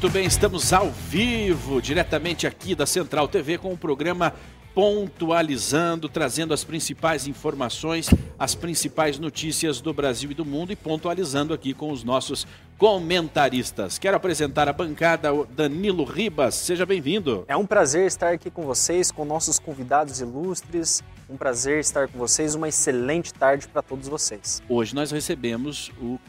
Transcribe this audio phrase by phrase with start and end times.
[0.00, 4.32] Muito bem, estamos ao vivo, diretamente aqui da Central TV, com o programa
[4.72, 8.08] Pontualizando, trazendo as principais informações,
[8.38, 12.46] as principais notícias do Brasil e do mundo e pontualizando aqui com os nossos
[12.78, 13.98] comentaristas.
[13.98, 17.44] Quero apresentar a bancada, o Danilo Ribas, seja bem-vindo.
[17.48, 21.02] É um prazer estar aqui com vocês, com nossos convidados ilustres.
[21.28, 24.62] Um prazer estar com vocês, uma excelente tarde para todos vocês.
[24.68, 26.20] Hoje nós recebemos o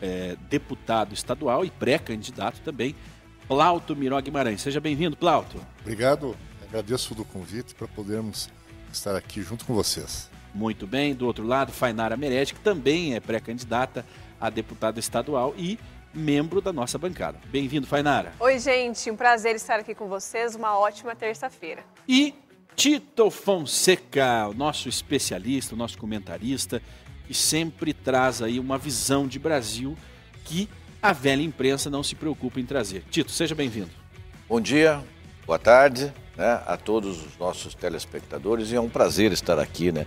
[0.00, 2.94] é, deputado estadual e pré-candidato também,
[3.48, 4.60] Plauto Miró Guimarães.
[4.60, 5.60] Seja bem-vindo, Plauto.
[5.80, 8.48] Obrigado, agradeço do convite para podermos
[8.92, 10.28] estar aqui junto com vocês.
[10.54, 14.04] Muito bem, do outro lado, Fainara Merete, que também é pré-candidata
[14.40, 15.78] a deputada estadual e
[16.12, 17.38] membro da nossa bancada.
[17.46, 18.32] Bem-vindo, Fainara.
[18.40, 21.84] Oi, gente, um prazer estar aqui com vocês, uma ótima terça-feira.
[22.08, 22.34] E
[22.74, 26.82] Tito Fonseca, o nosso especialista, o nosso comentarista,
[27.26, 29.96] que sempre traz aí uma visão de Brasil
[30.44, 30.68] que
[31.02, 33.04] a velha imprensa não se preocupa em trazer.
[33.10, 33.90] Tito, seja bem-vindo.
[34.48, 35.02] Bom dia,
[35.46, 40.06] boa tarde né, a todos os nossos telespectadores e é um prazer estar aqui, né,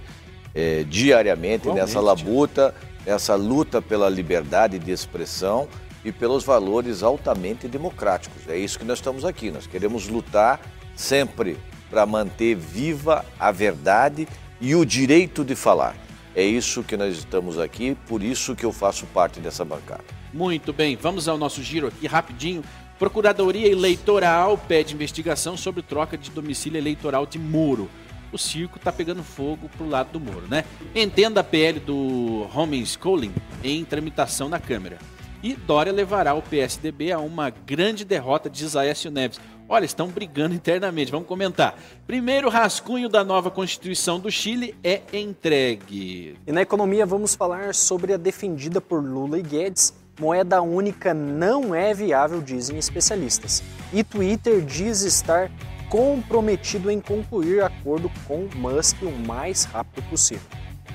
[0.54, 5.68] é, diariamente Igualmente, nessa labuta, nessa luta pela liberdade de expressão
[6.06, 8.48] e pelos valores altamente democráticos.
[8.48, 9.52] É isso que nós estamos aqui.
[9.52, 10.62] Nós queremos lutar
[10.96, 11.58] sempre
[11.90, 14.28] para manter viva a verdade
[14.62, 15.96] e o direito de falar.
[16.40, 20.06] É isso que nós estamos aqui, por isso que eu faço parte dessa bancada.
[20.34, 22.64] Muito bem, vamos ao nosso giro aqui rapidinho.
[22.98, 27.90] Procuradoria Eleitoral pede investigação sobre troca de domicílio eleitoral de Muro.
[28.32, 30.64] O circo está pegando fogo pro lado do Muro, né?
[30.96, 34.98] Entenda a PL do homeschooling em tramitação na Câmara.
[35.42, 39.40] E Dória levará o PSDB a uma grande derrota de Isaías Neves.
[39.70, 41.12] Olha, estão brigando internamente.
[41.12, 41.76] Vamos comentar.
[42.06, 46.36] Primeiro rascunho da nova Constituição do Chile é entregue.
[46.46, 49.94] E na economia vamos falar sobre a defendida por Lula e Guedes.
[50.20, 53.64] Moeda única não é viável, dizem especialistas.
[53.94, 55.50] E Twitter diz estar
[55.90, 60.48] comprometido em concluir acordo com Musk o mais rápido possível.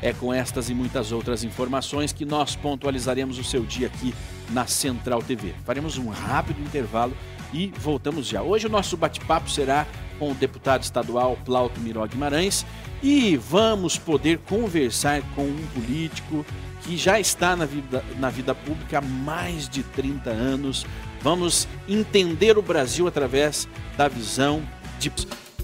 [0.04, 4.14] É com estas e muitas outras informações que nós pontualizaremos o seu dia aqui
[4.50, 5.54] na Central TV.
[5.64, 7.16] Faremos um rápido intervalo
[7.54, 8.42] e voltamos já.
[8.42, 9.86] Hoje o nosso bate-papo será
[10.18, 12.66] com o deputado estadual Plauto Miró Guimarães
[13.02, 16.44] e vamos poder conversar com um político
[16.82, 20.84] que já está na vida, na vida pública há mais de 30 anos.
[21.22, 23.66] Vamos entender o Brasil através
[23.96, 24.62] da visão
[24.98, 25.10] de.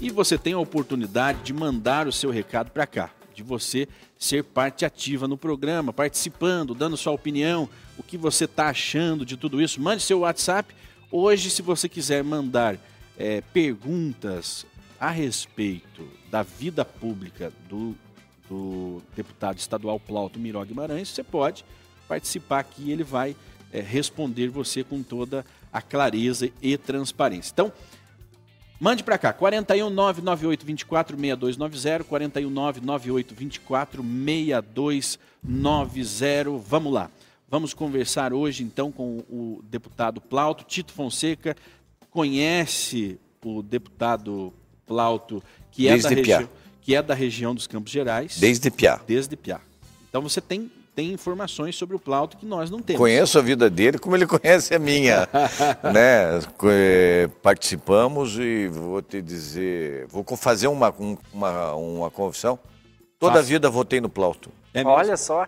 [0.01, 3.87] E você tem a oportunidade de mandar o seu recado para cá, de você
[4.21, 7.67] ser parte ativa no programa, participando, dando sua opinião,
[7.97, 9.81] o que você está achando de tudo isso.
[9.81, 10.73] Mande seu WhatsApp
[11.13, 12.77] Hoje, se você quiser mandar
[13.17, 14.65] é, perguntas
[14.97, 17.93] a respeito da vida pública do,
[18.47, 21.65] do deputado estadual Plauto Miró Guimarães, você pode
[22.07, 23.35] participar aqui, ele vai
[23.73, 27.51] é, responder você com toda a clareza e transparência.
[27.51, 27.73] Então,
[28.81, 32.03] mande para cá, 41998246290,
[35.45, 37.11] 41998246290, vamos lá.
[37.47, 40.63] Vamos conversar hoje então com o deputado Plauto.
[40.63, 41.55] Tito Fonseca
[42.09, 44.51] conhece o deputado
[44.87, 46.49] Plauto, que é, da, regi
[46.81, 48.37] que é da região dos Campos Gerais.
[48.39, 48.99] Desde Piá.
[49.05, 49.59] Desde Piá.
[50.09, 52.99] Então você tem, tem informações sobre o Plauto que nós não temos.
[52.99, 55.27] Conheço a vida dele como ele conhece a minha.
[55.83, 56.39] né?
[56.65, 60.93] Eh, participamos e vou te dizer, vou fazer uma,
[61.33, 62.59] uma, uma confissão.
[63.19, 64.51] Toda a vida votei no Plauto.
[64.73, 65.47] É Olha só.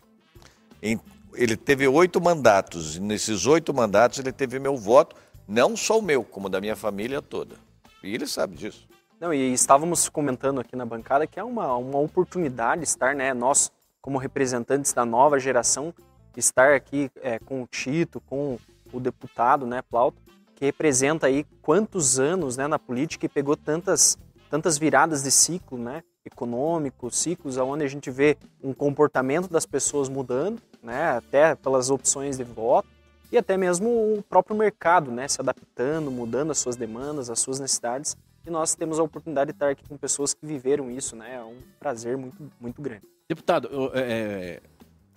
[0.81, 5.15] Ele teve oito mandatos, e nesses oito mandatos ele teve meu voto,
[5.47, 7.55] não só o meu, como da minha família toda.
[8.03, 8.87] E ele sabe disso.
[9.19, 13.71] Não, e estávamos comentando aqui na bancada que é uma, uma oportunidade estar, né, nós,
[14.03, 15.93] como representantes da nova geração,
[16.35, 18.59] estar aqui é, com o Tito, com
[18.91, 20.21] o deputado, né, Plauto,
[20.55, 24.17] que representa aí quantos anos né, na política e pegou tantas,
[24.49, 30.09] tantas viradas de ciclo, né, econômico, ciclos onde a gente vê um comportamento das pessoas
[30.09, 32.89] mudando, né, até pelas opções de voto,
[33.31, 37.57] e até mesmo o próprio mercado, né, se adaptando, mudando as suas demandas, as suas
[37.57, 38.17] necessidades.
[38.45, 41.35] E nós temos a oportunidade de estar aqui com pessoas que viveram isso, né?
[41.35, 43.12] É um prazer muito, muito grande.
[43.29, 44.61] Deputado, é,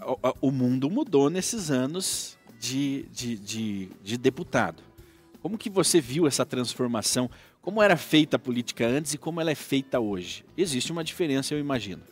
[0.00, 4.82] o, o mundo mudou nesses anos de, de, de, de deputado.
[5.40, 7.30] Como que você viu essa transformação?
[7.60, 10.44] Como era feita a política antes e como ela é feita hoje?
[10.56, 12.02] Existe uma diferença, eu imagino.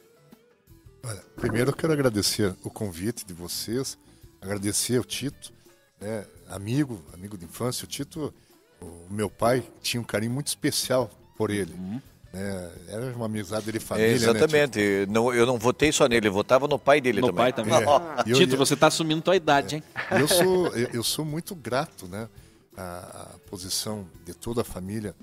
[1.04, 3.98] Olha, primeiro eu quero agradecer o convite de vocês,
[4.40, 5.52] agradecer o Tito,
[6.00, 7.84] né, amigo, amigo de infância.
[7.84, 8.32] O Tito,
[8.80, 11.72] o meu pai, tinha um carinho muito especial por ele.
[11.74, 12.00] Uhum.
[12.34, 14.10] Né, era uma amizade de família.
[14.10, 14.78] É, exatamente.
[14.78, 17.36] Né, não, eu não votei só nele, eu votava no pai dele no também.
[17.36, 17.74] pai também.
[18.26, 18.32] É.
[18.34, 19.82] Tito, eu, você está assumindo tua idade, hein?
[20.10, 22.28] Eu sou, eu, eu, sou muito grato, né?
[22.76, 25.14] a, a posição de toda a família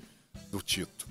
[0.50, 1.06] do Tito.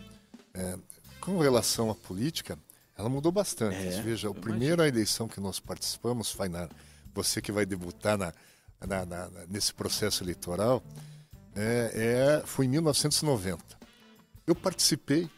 [0.53, 0.77] É,
[1.19, 2.57] com relação à política,
[2.97, 3.75] ela mudou bastante.
[3.77, 6.69] É, Veja, a primeira eleição que nós participamos, Fainar,
[7.13, 8.33] você que vai debutar na,
[8.85, 10.83] na, na, nesse processo eleitoral,
[11.55, 13.63] é, é, foi em 1990.
[14.47, 15.29] Eu participei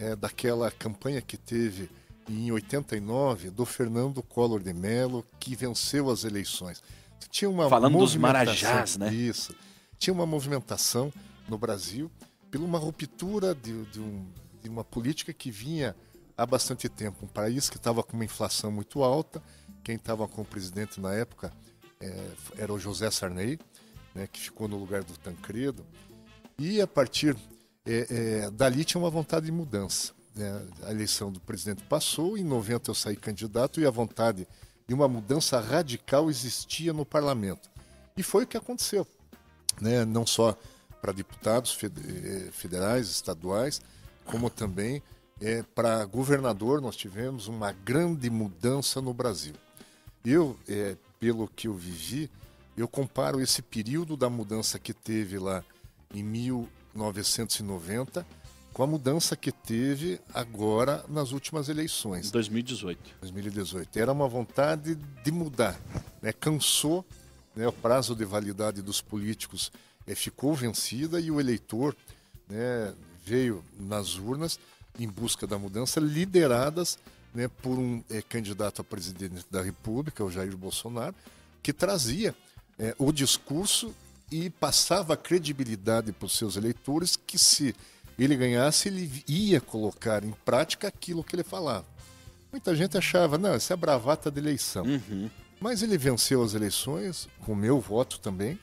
[0.00, 1.90] é, daquela campanha que teve
[2.28, 6.82] em 89 do Fernando Collor de Mello, que venceu as eleições.
[7.30, 9.12] Tinha uma Falando dos marajás, né?
[9.12, 9.54] Isso.
[9.98, 11.12] Tinha uma movimentação
[11.46, 12.10] no Brasil
[12.50, 14.26] pela uma ruptura de, de, um,
[14.62, 15.94] de uma política que vinha
[16.36, 17.26] há bastante tempo.
[17.26, 19.42] Um país que estava com uma inflação muito alta.
[19.84, 21.52] Quem estava com o presidente na época
[22.00, 23.58] é, era o José Sarney,
[24.14, 25.84] né, que ficou no lugar do Tancredo.
[26.58, 27.36] E a partir
[27.86, 30.12] é, é, dali tinha uma vontade de mudança.
[30.34, 30.66] Né?
[30.84, 34.46] A eleição do presidente passou, em 90 eu saí candidato e a vontade
[34.86, 37.70] de uma mudança radical existia no parlamento.
[38.16, 39.06] E foi o que aconteceu.
[39.80, 40.04] Né?
[40.04, 40.56] Não só
[41.00, 43.80] para deputados eh, federais, estaduais,
[44.26, 45.02] como também
[45.40, 49.54] é, para governador, nós tivemos uma grande mudança no Brasil.
[50.24, 52.30] Eu, é, pelo que eu vivi,
[52.76, 55.64] eu comparo esse período da mudança que teve lá
[56.14, 56.22] em
[56.94, 58.26] 1990
[58.72, 62.30] com a mudança que teve agora nas últimas eleições.
[62.30, 63.16] 2018.
[63.20, 63.98] 2018.
[63.98, 65.78] Era uma vontade de mudar.
[66.22, 66.32] Né?
[66.32, 67.04] Cansou,
[67.54, 67.66] né?
[67.66, 69.72] o prazo de validade dos políticos
[70.06, 71.96] é, ficou vencida e o eleitor
[72.48, 72.94] né,
[73.24, 74.58] veio nas urnas
[74.98, 76.98] em busca da mudança, lideradas
[77.34, 81.14] né, por um é, candidato a presidente da República, o Jair Bolsonaro,
[81.62, 82.34] que trazia
[82.78, 83.94] é, o discurso
[84.30, 87.74] e passava credibilidade para os seus eleitores que se
[88.18, 91.86] ele ganhasse, ele ia colocar em prática aquilo que ele falava.
[92.52, 94.84] Muita gente achava, não, isso é bravata de eleição.
[94.84, 95.30] Uhum.
[95.60, 98.58] Mas ele venceu as eleições, com o meu voto também,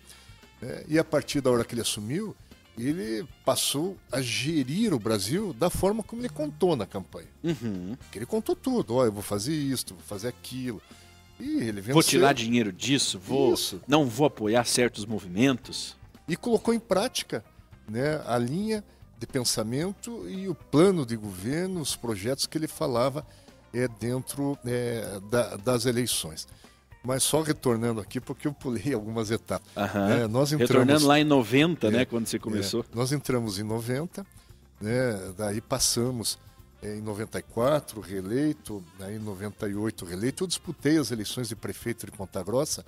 [0.61, 2.35] né, e a partir da hora que ele assumiu,
[2.77, 7.27] ele passou a gerir o Brasil da forma como ele contou na campanha.
[7.43, 7.97] Uhum.
[8.13, 10.81] ele contou tudo, ó, oh, eu vou fazer isso, vou fazer aquilo.
[11.39, 11.93] E ele venceu.
[11.93, 13.81] Vou tirar dinheiro disso, vou, isso.
[13.87, 15.95] não vou apoiar certos movimentos.
[16.27, 17.43] E colocou em prática
[17.87, 18.83] né, a linha
[19.19, 23.25] de pensamento e o plano de governo, os projetos que ele falava
[23.73, 26.47] é, dentro é, da, das eleições.
[27.03, 29.67] Mas só retornando aqui, porque eu pulei algumas etapas.
[29.75, 32.81] É, nós entramos, retornando lá em 90, né, quando você começou.
[32.81, 34.25] É, nós entramos em 90,
[34.81, 36.46] né, daí passamos é,
[36.95, 40.43] em 94, reeleito, aí em 98, reeleito.
[40.43, 42.85] Eu disputei as eleições de prefeito de Ponta Grossa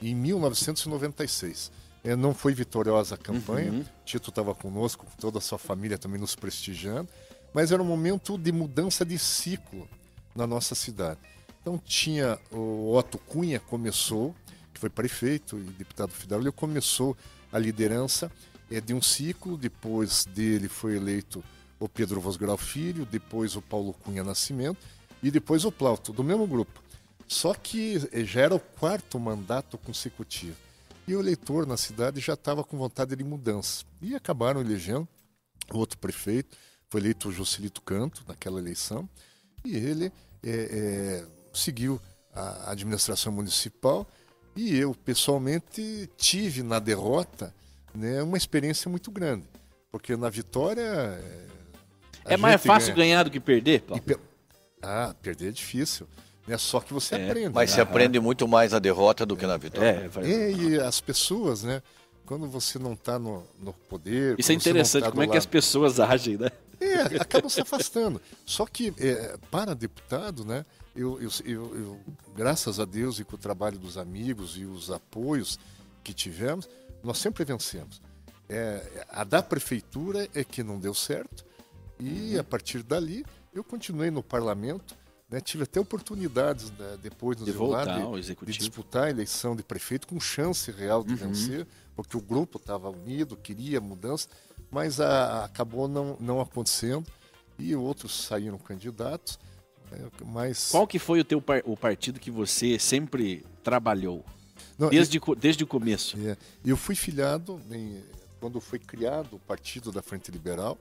[0.00, 1.72] em 1996.
[2.04, 3.84] É, não foi vitoriosa a campanha, uhum.
[4.04, 7.08] Tito estava conosco, toda a sua família também nos prestigiando,
[7.54, 9.88] mas era um momento de mudança de ciclo
[10.34, 11.20] na nossa cidade.
[11.60, 14.34] Então tinha o Otto Cunha começou,
[14.74, 17.16] que foi prefeito e deputado federal, ele começou
[17.52, 18.32] a liderança
[18.68, 21.44] é, de um ciclo, depois dele foi eleito
[21.82, 24.86] o Pedro Vosgrau Filho, depois o Paulo Cunha Nascimento
[25.20, 26.80] e depois o Plauto, do mesmo grupo.
[27.26, 30.56] Só que eh, já era o quarto mandato consecutivo.
[31.08, 33.84] E o eleitor na cidade já estava com vontade de mudança.
[34.00, 35.08] E acabaram elegendo
[35.72, 36.56] outro prefeito,
[36.88, 39.08] foi eleito o Jocelito Canto naquela eleição,
[39.64, 42.00] e ele é, é, seguiu
[42.32, 44.06] a administração municipal.
[44.54, 47.52] E eu, pessoalmente, tive na derrota
[47.92, 49.46] né, uma experiência muito grande.
[49.90, 51.18] Porque na vitória.
[52.24, 53.08] É, é mais fácil ganha.
[53.08, 53.82] ganhar do que perder?
[53.82, 54.18] Pe...
[54.82, 56.08] Ah, perder é difícil.
[56.46, 56.58] Né?
[56.58, 57.50] Só que você é, aprende.
[57.50, 57.74] Mas né?
[57.76, 59.88] se aprende muito mais na derrota do que na vitória.
[59.88, 60.30] É, vai...
[60.30, 61.82] é e as pessoas, né?
[62.26, 64.36] Quando você não está no, no poder.
[64.38, 66.48] Isso é interessante, tá como é que as pessoas agem, né?
[66.80, 68.20] É, acabam se afastando.
[68.44, 70.64] Só que é, para deputado, né?
[70.94, 72.00] Eu, eu, eu, eu,
[72.34, 75.58] graças a Deus e com o trabalho dos amigos e os apoios
[76.02, 76.68] que tivemos,
[77.02, 78.00] nós sempre vencemos.
[78.48, 81.44] É, a da prefeitura é que não deu certo
[82.02, 84.94] e a partir dali eu continuei no parlamento
[85.32, 89.62] né, tive até oportunidades né, depois no de, voltar de, de, disputar a eleição de
[89.62, 91.16] prefeito com chance real de uhum.
[91.16, 91.66] vencer,
[91.96, 94.28] porque o grupo estava unido, queria mudança,
[94.70, 97.06] mas a, acabou não, não acontecendo
[97.58, 99.38] e outros saíram candidatos.
[99.90, 100.70] Né, mas...
[100.70, 104.22] Qual que foi o teu o partido que você sempre trabalhou?
[104.78, 106.18] Não, desde, eu, desde o começo.
[106.18, 108.02] É, eu fui filiado, em,
[108.38, 110.76] quando foi criado o Partido da Frente Liberal,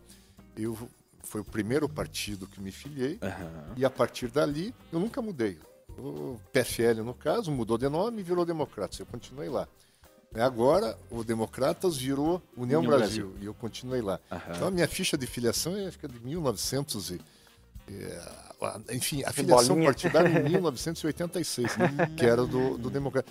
[0.58, 0.78] eu
[1.24, 3.20] foi o primeiro partido que me filiei.
[3.22, 3.74] Uhum.
[3.78, 5.60] E a partir dali, eu nunca mudei.
[5.98, 9.00] O PFL, no caso, mudou de nome e virou Democratas.
[9.00, 9.68] Eu continuei lá.
[10.34, 14.20] Agora, o Democratas virou União, União Brasil, Brasil, e eu continuei lá.
[14.32, 14.40] Uhum.
[14.56, 17.22] Então, a minha ficha de filiação é de 1900 e...
[17.90, 18.42] É,
[18.96, 21.72] enfim, a filiação partidária em 1986,
[22.16, 23.30] que era do, do Democrata.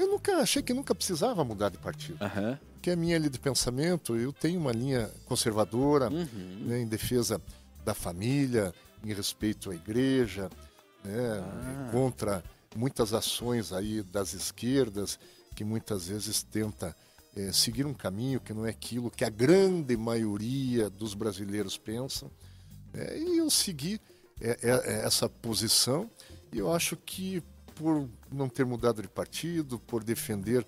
[0.00, 2.16] Eu nunca achei que nunca precisava mudar de partido.
[2.24, 2.58] Aham.
[2.80, 6.64] Que é a minha linha de pensamento, eu tenho uma linha conservadora, Uhum.
[6.66, 7.40] né, em defesa
[7.84, 8.72] da família,
[9.04, 10.48] em respeito à igreja,
[11.04, 11.88] né, Ah.
[11.92, 12.42] contra
[12.74, 15.18] muitas ações aí das esquerdas
[15.54, 16.96] que muitas vezes tenta
[17.36, 22.30] eh, seguir um caminho que não é aquilo que a grande maioria dos brasileiros pensam.
[22.92, 24.00] né, e eu segui
[24.40, 24.58] eh,
[25.04, 26.10] essa posição
[26.52, 27.40] e eu acho que
[27.80, 30.66] por não ter mudado de partido, por defender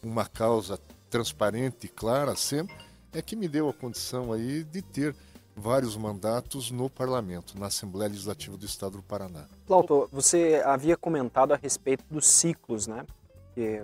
[0.00, 0.78] uma causa
[1.10, 2.76] transparente e clara sempre,
[3.12, 5.14] é que me deu a condição aí de ter
[5.56, 9.44] vários mandatos no parlamento, na Assembleia Legislativa do Estado do Paraná.
[9.66, 13.04] Plauto, você havia comentado a respeito dos ciclos, né?
[13.56, 13.82] Que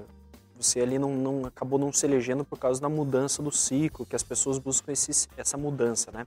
[0.56, 4.14] você ali não, não acabou não se elegendo por causa da mudança do ciclo, que
[4.14, 6.26] as pessoas buscam esse, essa mudança, né?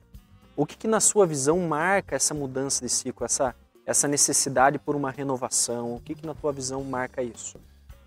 [0.55, 3.55] O que, que na sua visão marca essa mudança de ciclo, essa,
[3.85, 5.95] essa necessidade por uma renovação?
[5.95, 7.57] O que, que na tua visão marca isso?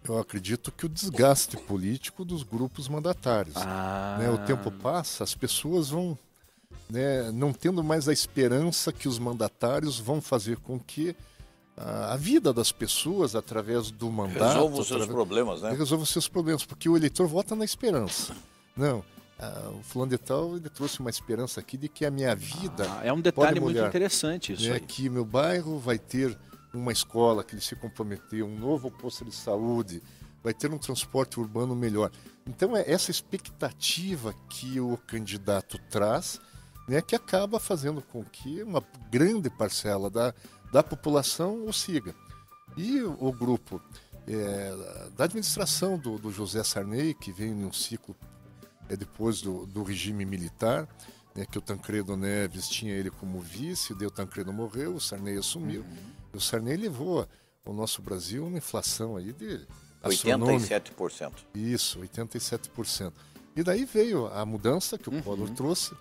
[0.06, 3.56] Eu acredito que o desgaste político dos grupos mandatários.
[3.56, 4.16] Ah.
[4.20, 4.30] né?
[4.30, 6.18] O tempo passa, as pessoas vão
[6.90, 11.16] né, não tendo mais a esperança que os mandatários vão fazer com que
[11.76, 15.70] a, a vida das pessoas, através do mandato, Resolva os seus através- problemas, né?
[15.72, 18.34] resolva os seus problemas, porque o eleitor vota na esperança.
[18.76, 19.02] Não,
[19.44, 22.86] ah, o fulano de tal ele trouxe uma esperança aqui de que a minha vida
[22.88, 24.80] Ah, é um detalhe muito interessante isso né, aí.
[24.80, 26.36] que meu bairro vai ter
[26.72, 30.02] uma escola que ele se comprometeu, um novo posto de saúde,
[30.42, 32.10] vai ter um transporte urbano melhor.
[32.46, 36.40] Então é essa expectativa que o candidato traz,
[36.88, 40.34] né, que acaba fazendo com que uma grande parcela da,
[40.72, 42.14] da população o siga.
[42.76, 43.80] E o, grupo
[44.26, 48.16] é, da administração do, do José Sarney, que vem num ciclo
[48.88, 50.88] é, depois do, do regime militar,
[51.34, 55.36] né, que o Tancredo Neves tinha ele como vice, daí o Tancredo morreu, o Sarney
[55.36, 55.84] assumiu.
[56.32, 57.26] E o Sarney levou
[57.64, 59.66] o nosso Brasil a uma inflação aí de
[60.02, 60.80] astronômica.
[60.80, 61.32] 87%.
[61.54, 63.12] Isso, 87%.
[63.56, 65.94] E daí veio a mudança que o Collor trouxe.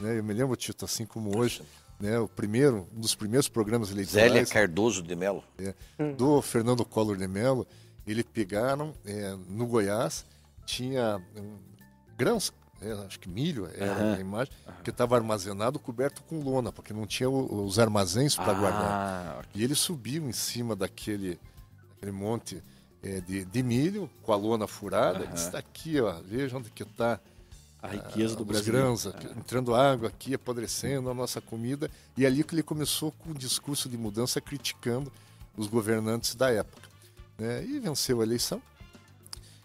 [0.00, 0.18] Né?
[0.18, 1.62] Eu me lembro, Tito, assim como hoje,
[1.98, 5.42] né, o primeiro, um dos primeiros programas eleitorais Zélia Cardoso de Mello.
[5.58, 5.74] é,
[6.12, 7.66] do Fernando Collor de Mello,
[8.06, 10.24] ele pegaram é, no Goiás,
[10.66, 11.20] tinha
[12.16, 14.14] grãos, é, acho que milho era Aham.
[14.14, 14.52] a imagem,
[14.84, 18.90] que estava armazenado coberto com lona, porque não tinha o- os armazéns para guardar.
[19.40, 21.38] Ah, E ele subiu em cima daquele,
[21.94, 22.62] daquele monte
[23.02, 26.70] é, de, de milho, com a lona furada, e disse, "Tá aqui, ó, veja onde
[26.70, 27.20] que está
[27.80, 28.72] a riqueza do os Brasil.
[28.72, 31.88] grãos, aqui, entrando água aqui, apodrecendo a nossa comida.
[32.16, 35.12] E ali que ele começou com um discurso de mudança criticando
[35.56, 36.88] os governantes da época.
[37.38, 37.64] né?
[37.64, 38.60] E venceu a eleição.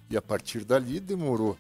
[0.10, 1.58] E a partir dali demorou.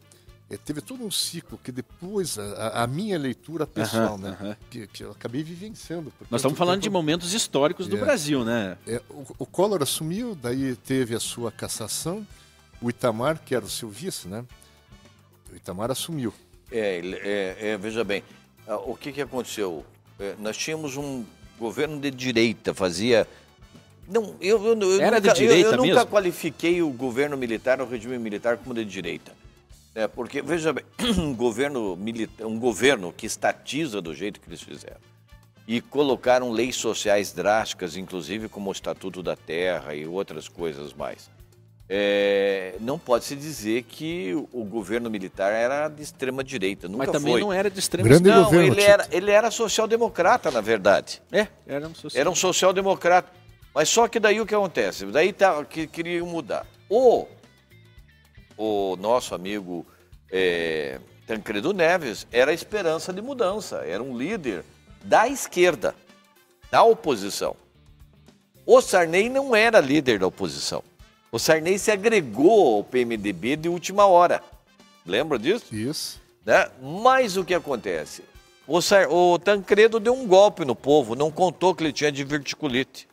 [0.51, 4.37] Eh, teve todo um ciclo que depois, a, a- minha leitura pessoal, Aham, né?
[4.39, 4.57] aham.
[4.69, 6.11] Que, que eu acabei vivenciando.
[6.29, 7.99] Nós estamos eu- falando de eu- momentos históricos do É.
[7.99, 8.77] Brasil, né?
[8.87, 12.25] é, o, o Collor assumiu, daí teve a sua cassação.
[12.81, 14.43] O Itamar, que era o seu vice, né?
[15.51, 16.33] O Itamar assumiu.
[16.71, 18.23] É, é, é, veja bem,
[18.67, 19.85] ah, o que, que aconteceu?
[20.19, 21.23] É, nós tínhamos um
[21.59, 23.27] governo de direita, fazia.
[24.07, 26.07] Não, eu, eu, eu Era de nunca, eu- direita eu, nunca mesmo?
[26.07, 29.31] qualifiquei o governo militar, o regime militar, como de direita.
[29.93, 30.85] É, porque, veja bem,
[31.19, 34.99] um governo, milita, um governo que estatiza do jeito que eles fizeram
[35.67, 41.29] e colocaram leis sociais drásticas, inclusive como o Estatuto da Terra e outras coisas mais.
[41.87, 47.11] É, não pode se dizer que o governo militar era de extrema direita, nunca Mas
[47.11, 47.41] também foi.
[47.41, 51.21] não era de extrema Grande Não, governo, ele era, ele era social-democrata, na verdade.
[51.31, 52.19] É, era um social.
[52.21, 53.29] Era um social-democrata.
[53.73, 55.05] Mas só que daí o que acontece?
[55.05, 56.65] Daí tá, que queriam mudar.
[56.89, 57.27] O,
[58.61, 59.85] o nosso amigo
[60.31, 64.63] é, Tancredo Neves era a esperança de mudança, era um líder
[65.03, 65.95] da esquerda,
[66.69, 67.55] da oposição.
[68.65, 70.83] O Sarney não era líder da oposição.
[71.31, 74.43] O Sarney se agregou ao PMDB de última hora.
[75.05, 75.73] Lembra disso?
[75.73, 76.21] Isso.
[76.45, 76.69] né?
[76.81, 78.23] Mas o que acontece?
[78.67, 83.07] O, Sar- o Tancredo deu um golpe no povo, não contou que ele tinha diverticulite.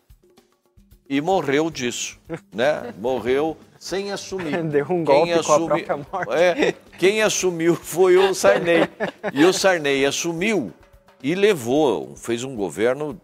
[1.08, 2.18] E morreu disso,
[2.52, 2.92] né?
[3.00, 4.62] Morreu sem assumir.
[4.68, 6.32] Deu um golpe com a própria morte.
[6.34, 8.88] É, quem assumiu foi o Sarney.
[9.32, 10.72] E o Sarney assumiu
[11.22, 13.20] e levou, fez um governo,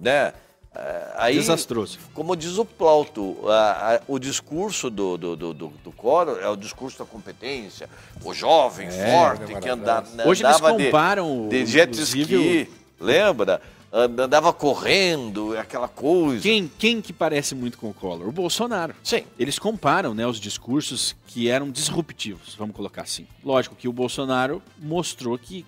[0.00, 0.32] né?
[0.74, 1.98] eh, Aí, Desastroso.
[2.14, 6.48] Como diz o Plauto, a- a- o discurso do, do, do, do, do Collor é
[6.48, 7.88] o discurso da competência,
[8.24, 12.68] o jovem, forte, que anda, Hoje eles andava de- comparam, de, jet ski,
[13.00, 13.60] lembra?
[13.92, 16.42] Andava correndo, aquela coisa.
[16.42, 18.28] Quem, quem que parece muito com o Collor?
[18.28, 18.94] O Bolsonaro.
[19.02, 19.24] Sim.
[19.38, 23.26] Eles comparam né, os discursos que eram disruptivos, vamos colocar assim.
[23.42, 25.64] Lógico que o Bolsonaro mostrou que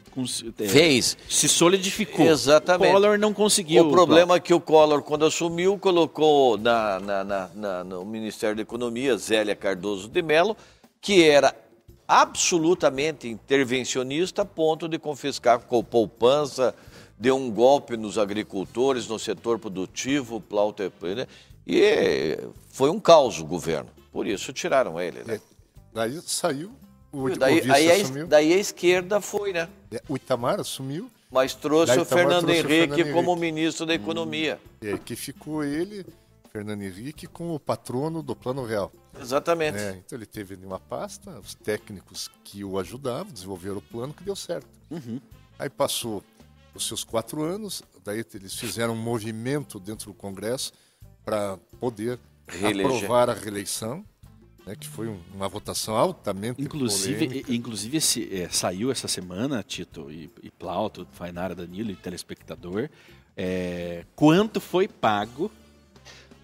[0.58, 2.26] é, fez, se solidificou.
[2.26, 2.90] Exatamente.
[2.90, 3.88] O Collor não conseguiu.
[3.88, 8.56] O problema é que o Collor, quando assumiu, colocou na, na, na, na no Ministério
[8.56, 10.56] da Economia Zélia Cardoso de Mello,
[11.00, 11.54] que era
[12.06, 16.74] absolutamente intervencionista a ponto de confiscar com poupança,
[17.20, 21.26] deu um golpe nos agricultores, no setor produtivo, Plauter, né?
[21.66, 22.38] e
[22.70, 23.90] foi um caos o governo.
[24.10, 25.22] Por isso tiraram ele.
[25.22, 25.34] Né?
[25.34, 25.40] É,
[25.92, 26.72] daí saiu
[27.12, 28.24] o, daí, o aí assumiu.
[28.24, 29.68] A, daí a esquerda foi, né?
[29.90, 31.10] É, o Itamar assumiu.
[31.30, 34.58] Mas trouxe o Fernando trouxe Henrique, o Fernando como ministro da Economia.
[34.82, 36.04] Hum, é, que ficou ele,
[36.50, 38.90] Fernando Henrique, com o patrono do Plano Real.
[39.20, 39.78] Exatamente.
[39.78, 44.24] É, então ele teve uma pasta, os técnicos que o ajudavam, desenvolveram o plano que
[44.24, 44.66] deu certo.
[44.90, 45.20] Uhum.
[45.56, 46.24] Aí passou
[46.74, 50.72] os seus quatro anos, daí eles fizeram um movimento dentro do Congresso
[51.24, 52.86] para poder Reeleger.
[52.86, 54.04] aprovar a reeleição,
[54.66, 57.52] né, que foi um, uma votação altamente inclusive, polêmica.
[57.52, 62.88] Inclusive esse, é, saiu essa semana, Tito e, e Plauto, Fainara, Danilo e telespectador,
[63.36, 65.50] é, quanto foi pago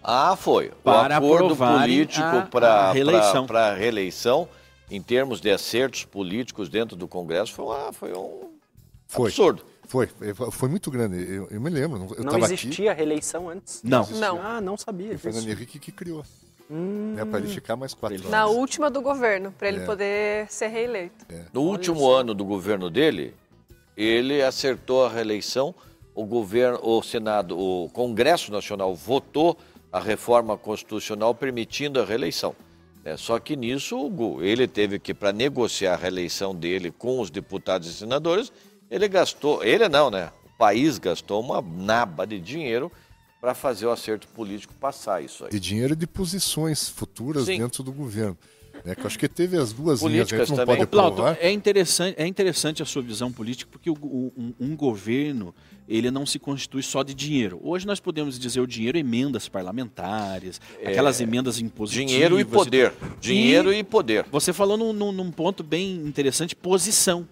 [0.09, 0.71] ah, foi.
[0.83, 3.45] Para o acordo político para a reeleição.
[3.45, 4.47] Para reeleição,
[4.89, 8.53] em termos de acertos políticos dentro do Congresso, foi, uma, foi um
[9.05, 9.27] foi.
[9.27, 9.65] absurdo.
[9.87, 10.07] Foi,
[10.51, 11.17] foi muito grande.
[11.17, 12.13] Eu, eu me lembro.
[12.17, 12.99] Eu não existia aqui.
[12.99, 13.81] reeleição antes?
[13.83, 14.05] Não.
[14.11, 14.41] Não.
[14.41, 15.17] Ah, não sabia.
[15.17, 16.23] Foi o Fernando Henrique que criou.
[16.69, 17.13] Hum.
[17.15, 18.29] Né, para ele ficar mais quatro anos.
[18.29, 19.85] Na última do governo, para ele é.
[19.85, 21.25] poder ser reeleito.
[21.29, 21.45] É.
[21.53, 22.11] No Olha último isso.
[22.11, 23.33] ano do governo dele,
[23.95, 25.73] ele acertou a reeleição.
[26.13, 29.57] O governo, o Senado, o Congresso Nacional votou
[29.91, 32.53] a reforma constitucional permitindo a reeleição.
[33.05, 37.87] É, só que nisso, ele teve que, para negociar a reeleição dele com os deputados
[37.87, 38.51] e senadores,
[38.89, 40.31] ele gastou, ele não, né?
[40.45, 42.91] O país gastou uma naba de dinheiro
[43.39, 45.51] para fazer o acerto político passar isso aí.
[45.51, 47.59] De dinheiro e de posições futuras Sim.
[47.59, 48.37] dentro do governo.
[48.85, 50.77] É, que eu acho que teve as duas Políticas linhas, não também.
[50.77, 54.75] pode Plauto, é interessante, é interessante a sua visão política, porque o, o, um, um,
[54.75, 55.53] governo
[55.87, 57.59] ele não se constitui só de dinheiro.
[57.63, 62.11] Hoje nós podemos dizer o dinheiro emendas parlamentares, é, aquelas emendas impositivas.
[62.11, 62.93] Dinheiro e poder.
[63.19, 64.25] Dinheiro e, e poder.
[64.31, 67.27] Você falou num, num, num ponto bem interessante, posição.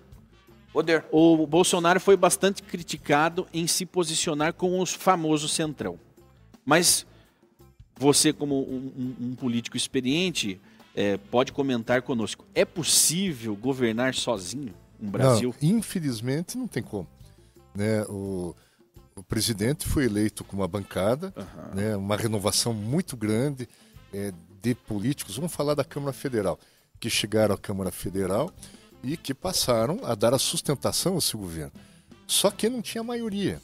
[0.75, 1.05] Poder.
[1.09, 5.97] O Bolsonaro foi bastante criticado em se posicionar com os famosos centrão.
[6.65, 7.05] Mas
[7.97, 10.59] você, como um, um, um político experiente,
[10.93, 12.43] é, pode comentar conosco.
[12.53, 15.55] É possível governar sozinho um Brasil?
[15.61, 17.07] Não, infelizmente não tem como.
[17.73, 18.03] Né?
[18.09, 18.53] O,
[19.15, 21.73] o presidente foi eleito com uma bancada, uhum.
[21.73, 21.95] né?
[21.95, 23.65] uma renovação muito grande
[24.13, 25.37] é, de políticos.
[25.37, 26.59] Vamos falar da Câmara Federal,
[26.99, 28.51] que chegaram à Câmara Federal
[29.05, 31.71] e que passaram a dar a sustentação ao seu governo.
[32.25, 33.61] Só que não tinha maioria.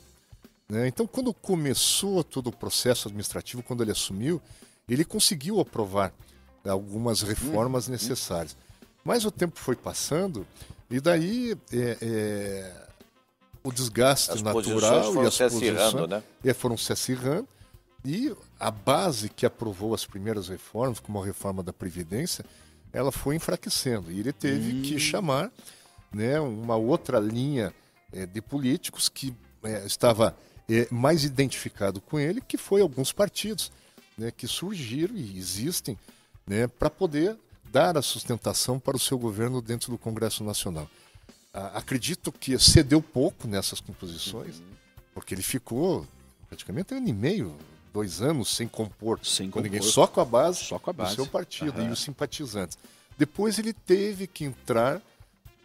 [0.69, 0.87] Né?
[0.87, 4.39] Então, quando começou todo o processo administrativo, quando ele assumiu,
[4.87, 6.13] ele conseguiu aprovar
[6.63, 7.93] algumas reformas uhum.
[7.93, 8.55] necessárias.
[9.03, 10.45] Mas o tempo foi passando
[10.91, 12.87] e daí é, é,
[13.63, 16.23] o desgaste as natural e as se posições né?
[16.45, 17.47] é, foram se acirrando
[18.05, 22.45] e a base que aprovou as primeiras reformas, como a reforma da Previdência,
[22.93, 24.11] ela foi enfraquecendo.
[24.11, 24.81] E ele teve hum.
[24.81, 25.51] que chamar
[26.11, 27.73] né, uma outra linha
[28.11, 30.35] é, de políticos que é, estava
[30.69, 33.71] é, mais identificado com ele, que foi alguns partidos
[34.17, 35.97] né, que surgiram e existem
[36.45, 37.37] né, para poder
[37.71, 40.89] dar a sustentação para o seu governo dentro do Congresso Nacional.
[41.53, 44.65] Ah, acredito que cedeu pouco nessas composições, uhum.
[45.13, 46.05] porque ele ficou
[46.47, 47.55] praticamente um ano e meio,
[47.93, 49.63] dois anos sem compor sem com compor.
[49.63, 51.11] ninguém, só com a base, só com a base.
[51.11, 51.89] do seu partido uhum.
[51.89, 52.77] e os simpatizantes.
[53.17, 55.01] Depois ele teve que entrar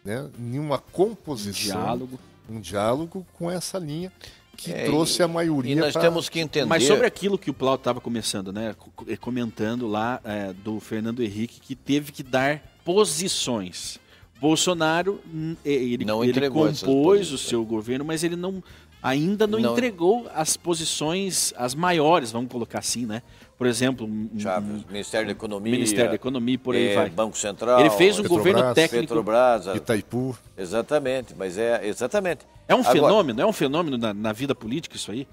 [0.03, 2.19] né, em uma composição, um diálogo.
[2.49, 4.11] um diálogo com essa linha
[4.57, 5.71] que é, trouxe a maioria.
[5.71, 6.01] E nós pra...
[6.01, 6.65] temos que entender.
[6.65, 8.75] Mas sobre aquilo que o Plauto estava começando, né?
[9.07, 13.99] Eh, comentando lá é, do Fernando Henrique, que teve que dar posições.
[14.41, 15.21] Bolsonaro,
[15.63, 18.63] eh, ele, não ele compôs o seu governo, mas ele não
[19.01, 23.21] ainda não, não, entregou as posições, as maiores, vamos colocar assim, né?
[23.57, 24.07] Por exemplo,
[24.37, 27.09] Chaves, Ministério da Economia, Ministério da Economia, por aí é, vai.
[27.09, 30.37] Banco Central, ele fez um Petrobras, governo técnico, Petrobras, Itaipu.
[30.55, 32.45] Exatamente, mas é exatamente.
[32.67, 35.27] É um Agora, fenômeno, é um fenômeno na, na, vida política isso aí.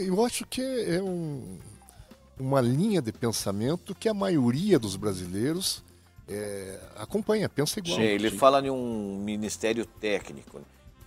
[0.00, 1.58] Eu acho que é um,
[2.38, 5.84] uma linha de pensamento que a maioria dos brasileiros
[6.28, 7.96] é, acompanha, pensa igual.
[7.96, 8.38] Sim, ele sim.
[8.38, 10.60] fala em um ministério técnico.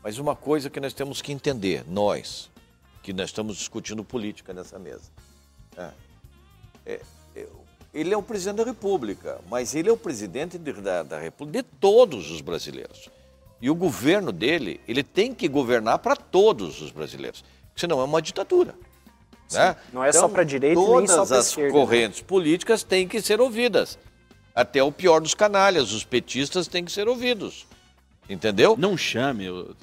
[0.05, 2.51] Mas uma coisa que nós temos que entender, nós,
[3.01, 5.09] que nós estamos discutindo política nessa mesa.
[5.75, 5.89] É,
[6.85, 7.01] é,
[7.35, 7.47] é,
[7.91, 11.63] ele é o presidente da República, mas ele é o presidente de, da, da República
[11.63, 13.09] de todos os brasileiros.
[13.59, 17.43] E o governo dele, ele tem que governar para todos os brasileiros.
[17.75, 18.75] senão é uma ditadura.
[19.51, 19.75] Né?
[19.91, 21.79] Não é só pra direita nem todas só pra as esquerda, né?
[21.79, 23.97] correntes políticas têm que ser ouvidas.
[24.53, 27.65] Até o pior dos canalhas, os petistas têm que ser ouvidos.
[28.29, 28.75] Entendeu?
[28.77, 29.75] Não chame o-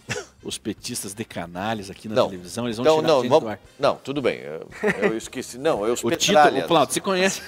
[0.43, 2.27] os petistas de canalhas aqui na Não.
[2.29, 4.41] televisão, eles vão Então, tirar não, vamos- não, tudo bem.
[4.41, 4.69] Eu,
[5.11, 5.59] eu esqueci.
[5.59, 6.65] Não, é os O petralhas.
[6.65, 7.41] o Plauto, você conhece?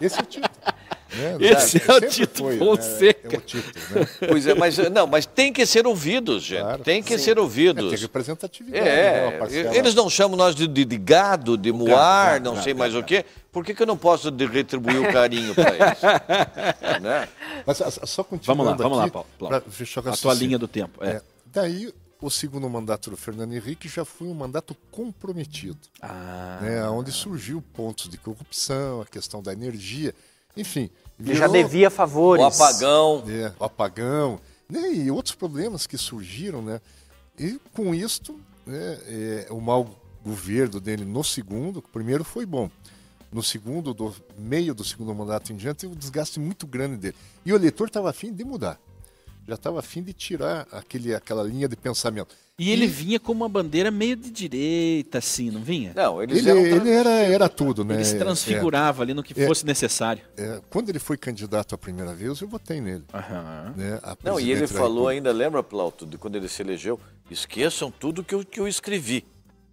[0.00, 0.50] Esse é o Tito.
[1.16, 1.36] né?
[1.40, 3.28] Esse é o Tito foi, Fonseca.
[3.28, 3.34] Né?
[3.34, 4.08] É o Tito, né?
[4.28, 6.60] Pois é, mas não, mas tem que ser ouvidos, gente.
[6.60, 6.82] Claro.
[6.82, 7.24] tem que Sim.
[7.24, 7.90] ser É, ouvidos.
[7.90, 8.84] tem representatividade.
[8.84, 8.90] né?
[8.90, 12.64] É, parcela- eles não chamam nós de, de- de gado, de moar, gado, não gado,
[12.64, 13.04] sei gado, mais gado.
[13.04, 13.24] o quê.
[13.56, 17.00] Por que, que eu não posso retribuir o carinho para eles?
[17.02, 17.26] né?
[17.66, 19.28] Mas a- a- só continuando Vamos lá, vamos lá, aqui, Paulo.
[19.38, 19.62] Plauto.
[19.62, 21.02] pra fechar o A tua linha do tempo.
[21.02, 21.08] É.
[21.12, 21.90] É, daí,
[22.20, 27.62] o segundo mandato do Fernando Henrique já foi um mandato comprometido, Ah, né, onde surgiu
[27.72, 30.14] pontos de corrupção, a questão da energia,
[30.54, 30.90] enfim.
[31.18, 32.44] Ele já devia favores.
[32.44, 33.24] O apagão.
[33.26, 34.38] é, o apagão,
[34.68, 36.78] né, e outros problemas que surgiram, né?
[37.38, 39.88] E com isto, né, é, o mau
[40.22, 42.68] governo dele no segundo, o primeiro foi bom.
[43.32, 47.16] No segundo, do meio do segundo mandato em diante, teve um desgaste muito grande dele.
[47.44, 48.78] E o eleitor estava afim de mudar.
[49.48, 52.34] Já estava afim de tirar aquele, aquela linha de pensamento.
[52.58, 55.92] E ele vinha com uma bandeira meio de direita, assim, não vinha?
[55.94, 57.94] Não, Ele, eram ele era, era tudo, né?
[57.96, 59.46] Ele se É, transfigurava ali no que É.
[59.46, 60.22] fosse necessário.
[60.36, 63.04] é, quando ele foi candidato a primeira vez, eu votei nele.
[63.12, 63.74] Aham.
[63.76, 66.98] Né, a Não, e ele falou ainda, lembra, Plauto, de quando ele se elegeu?
[67.30, 69.24] Esqueçam tudo que eu, que eu escrevi.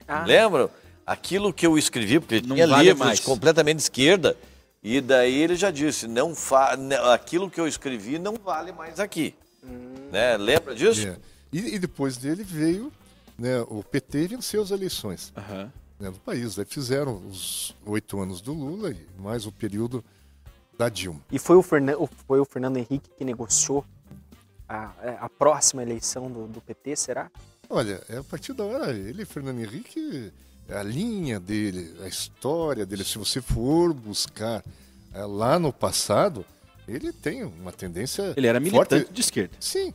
[0.08, 0.26] Ah.
[0.26, 0.70] Lembram?
[1.06, 3.20] Aquilo que eu escrevi, porque ele Não tinha vale livros mais.
[3.20, 4.38] completamente de esquerda.
[4.82, 6.76] E daí ele já disse, não fa...
[6.78, 9.34] não, aquilo que eu escrevi não vale mais aqui.
[10.12, 10.36] Né?
[10.38, 11.08] Lembra disso?
[11.08, 11.18] É.
[11.52, 12.92] E, e depois dele veio
[13.38, 15.72] né, o PT e venceu as eleições Aham.
[16.00, 16.58] né, do país.
[16.60, 20.04] Aí fizeram os oito anos do Lula e mais o período
[20.78, 21.22] da Dilma.
[21.32, 23.86] E foi o, Fernan- foi o Fernando Henrique que negociou
[24.68, 27.30] a, é, a próxima eleição do, do PT, será?
[27.70, 30.32] Olha, é a partir da hora, ele, Fernando Henrique,
[30.70, 34.64] a linha dele, a história dele, se você for buscar
[35.14, 36.46] é, lá no passado,
[36.88, 38.34] ele tem uma tendência.
[38.36, 39.14] Ele era militante forte.
[39.14, 39.56] de esquerda.
[39.60, 39.94] Sim.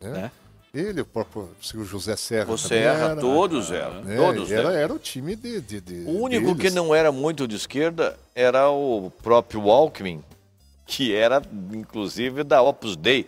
[0.00, 0.10] né?
[0.10, 0.30] Né?
[0.74, 2.44] Ele, o próprio o José Serra.
[2.44, 4.02] Você também erra, era, todos eram.
[4.02, 4.16] né?
[4.16, 4.70] Todos era, eram.
[4.72, 5.60] era o time de.
[5.60, 6.74] de, de O único que deles.
[6.74, 10.22] não era muito de esquerda era o próprio Alckmin,
[10.84, 11.40] que era,
[11.72, 13.26] inclusive, da Opus Dei,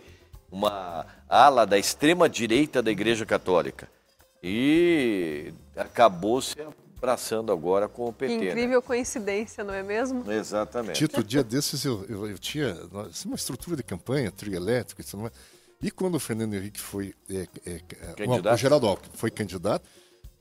[0.51, 3.89] uma ala da extrema-direita da Igreja Católica.
[4.43, 6.55] E acabou se
[6.97, 8.37] abraçando agora com o Que PT.
[8.37, 8.47] né?
[8.51, 10.29] incrível coincidência, não é mesmo?
[10.31, 10.97] Exatamente.
[10.97, 15.03] Tito, dia desses eu, eu, eu tinha nós- uma estrutura de campanha, trio elétrico e
[15.03, 15.33] tudo mais.
[15.81, 17.13] E quando o Fernando Henrique foi.
[17.29, 18.53] É, é, é, Candidato?
[18.53, 19.87] o Geraldo Alckmin foi candidato,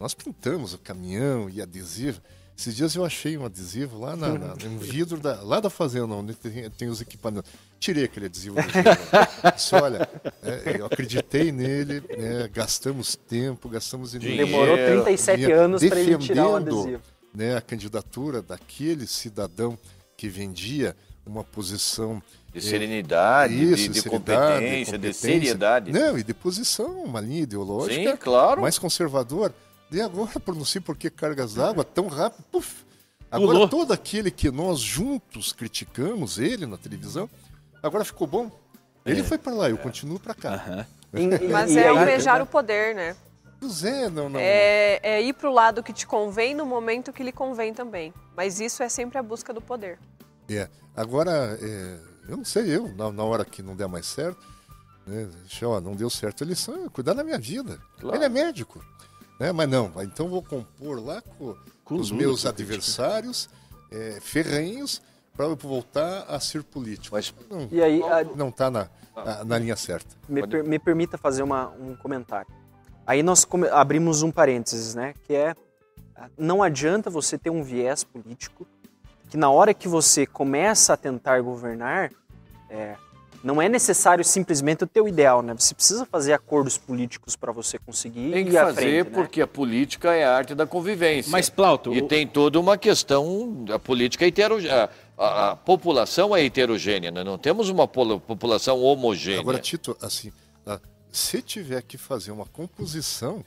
[0.01, 2.21] nós pintamos o caminhão e adesivo.
[2.59, 6.13] Esses dias eu achei um adesivo lá na, na- no vidro da, lá da fazenda,
[6.13, 7.49] onde tem, tem os equipamentos.
[7.79, 9.53] Tirei aquele adesivo do.
[9.55, 10.09] Disse, olha,
[10.43, 14.45] é, eu acreditei nele, né, gastamos tempo, gastamos energia.
[14.45, 17.01] Demorou Dinheiro, 37 Vinha anos para ele tirar o adesivo.
[17.33, 19.79] Né, a candidatura daquele cidadão
[20.17, 22.21] que vendia uma posição
[22.53, 25.13] De eh, serenidade, de- isso, de, seriedade, competência, de competência.
[25.31, 25.93] seriedade.
[25.93, 28.63] Não, e de posição, uma linha ideológica Sim, claro.
[28.63, 29.55] mais conservadora.
[29.91, 32.85] E agora, por não sei por que cargas d'água, tão rápido, puf.
[33.31, 33.69] Agora, Pulou.
[33.69, 37.29] todo aquele que nós juntos criticamos ele na televisão,
[37.83, 38.51] agora ficou bom.
[39.05, 40.87] Ele foi para lá, eu continuo para cá.
[41.15, 43.17] E- e- Mas é almejar o poder, né?
[43.61, 44.39] Pois é, não, não.
[44.41, 48.15] É, é ir pro lado que te convém no momento que lhe convém também.
[48.37, 49.99] Mas isso é sempre a busca do poder.
[50.49, 50.69] É.
[50.97, 51.99] Agora, é,
[52.29, 54.41] eu não sei, eu, na, na hora que não der mais certo,
[55.07, 57.79] né, deixa, ó, não deu certo a eleição, eu cuidar da minha vida.
[57.99, 58.17] Claro.
[58.17, 58.83] Ele é médico.
[59.39, 59.53] Né?
[59.53, 63.49] Mas não, então vou compor lá com, Com os Lula, meus adversários
[63.91, 65.01] é, ferrenhos
[65.37, 67.15] para eu voltar a ser político.
[67.15, 70.17] Mas- não, E aí, a- não está na, na, na linha certa.
[70.29, 72.51] me, per- me permita fazer uma- um comentário.
[73.07, 75.15] Aí nós come- abrimos um parênteses, né?
[75.27, 75.55] Que é
[76.37, 78.67] não adianta você ter um viés político
[79.31, 82.11] que na hora que você começa a tentar governar,
[82.69, 82.97] é,
[83.43, 85.55] não é necessário simplesmente o teu ideal, né?
[85.57, 89.11] Você precisa fazer acordos políticos para você conseguir Tem que ir à fazer frente, né?
[89.15, 91.31] porque a política é a arte da convivência.
[91.31, 94.91] Mas, Plauto, E o- tem toda uma questão, a política é heterogênea.
[95.17, 97.23] A, a população é heterogênea, né?
[97.25, 99.41] não temos uma população homogênea.
[99.41, 100.33] Agora, Tito, assim,
[100.67, 103.45] ah, se tiver que fazer uma composição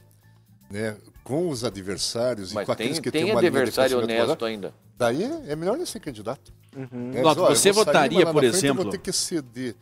[0.70, 3.58] né, com os adversários Mas e com aqueles tem, que tem têm uma linha de
[3.58, 4.74] adversário honesto ainda.
[5.02, 6.54] Daí é, melhor ele ser candidato.
[6.76, 7.10] Uhum.
[7.16, 9.76] É, diz, eu você sair, votaria, lá por frente Eu exemplo- vou ter que ceder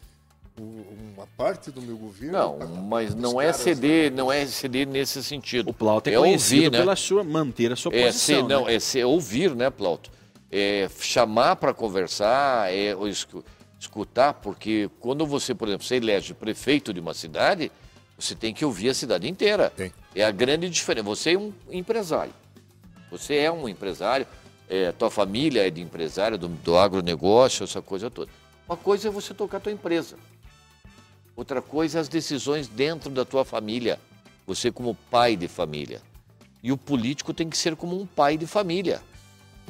[0.57, 2.31] uma parte do meu governo.
[2.37, 5.69] Não, mas não é ceder, não é ceder nesse sentido.
[5.69, 6.77] o Plauto é, é conhecido ouvir, né?
[6.79, 8.35] pela sua manter a sua É, posição.
[8.37, 8.75] ser, não, né?
[8.75, 10.09] é ser ouvir, né, Plauto?
[10.49, 12.95] É chamar para conversar, é
[13.77, 17.69] escutar, porque quando você, por exemplo, você elege prefeito de uma cidade,
[18.17, 19.69] Você tem que ouvir a cidade inteira.
[19.69, 19.93] Tem.
[20.13, 21.05] É a grande diferença.
[21.05, 22.33] Você é um empresário.
[23.09, 24.27] Você é um empresário,
[24.69, 28.29] é, tua família é de empresário, do, do agronegócio, essa coisa toda.
[28.67, 30.15] Uma coisa é você tocar a tua empresa.
[31.35, 33.99] Outra coisa é as decisões dentro da tua família.
[34.45, 36.01] Você como pai de família.
[36.61, 39.01] E o político tem que ser como um pai de família.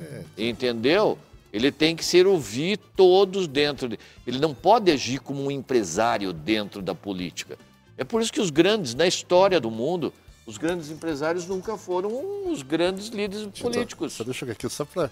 [0.01, 0.23] É.
[0.37, 1.17] Entendeu?
[1.53, 3.87] Ele tem que ser ouvir todos dentro.
[3.87, 3.99] De...
[4.27, 7.57] Ele não pode agir como um empresário dentro da política.
[7.97, 10.13] É por isso que os grandes, na história do mundo,
[10.49, 14.17] os grandes empresários nunca foram os grandes líderes políticos.
[14.25, 15.11] Deixa eu aqui, só para.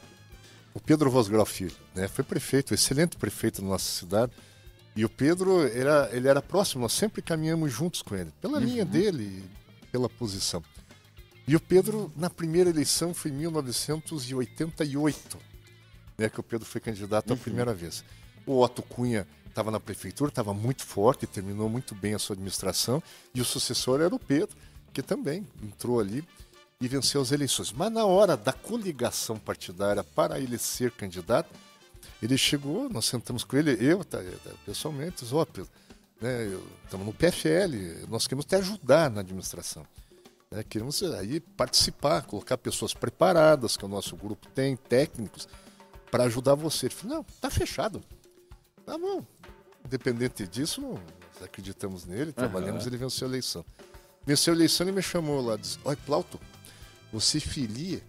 [0.74, 2.08] O Pedro Vosgrau Filho, né?
[2.08, 4.32] Foi prefeito, excelente prefeito da nossa cidade.
[4.96, 8.84] E o Pedro, era, ele era próximo, nós sempre caminhamos juntos com ele, pela linha
[8.84, 8.90] Uhum.
[8.90, 9.44] dele,
[9.92, 10.64] pela posição.
[11.48, 15.38] E o Pedro, na primeira eleição, foi em 1988,
[16.18, 17.36] né, que o Pedro foi candidato Uhum.
[17.36, 18.04] a primeira vez.
[18.46, 23.02] O Otto Cunha estava na prefeitura, estava muito forte, terminou muito bem a sua administração,
[23.34, 24.56] e o sucessor era o Pedro,
[24.98, 26.28] que também entrou ali
[26.82, 27.72] e venceu as eleições.
[27.72, 31.54] Mas na hora da coligação partidária para ele ser candidato,
[32.20, 35.70] ele chegou, nós sentamos com ele, eu tá, tá, pessoalmente, ó, Pedro,
[36.20, 36.52] né,
[36.84, 39.86] estamos no PFL, nós queremos te ajudar na administração.
[40.50, 45.48] né, queremos aí participar, colocar pessoas preparadas, que o nosso grupo tem, técnicos,
[46.10, 46.88] para ajudar você.
[46.88, 48.02] Ele falou, não, tá fechado.
[48.84, 49.24] Tá bom.
[49.86, 53.64] Independente disso, nós acreditamos nele, trabalhamos, ele venceu a eleição.
[54.28, 56.38] Venceu a eleição, ele me chamou lá, disse, olha, Plauto,
[57.14, 58.02] você filia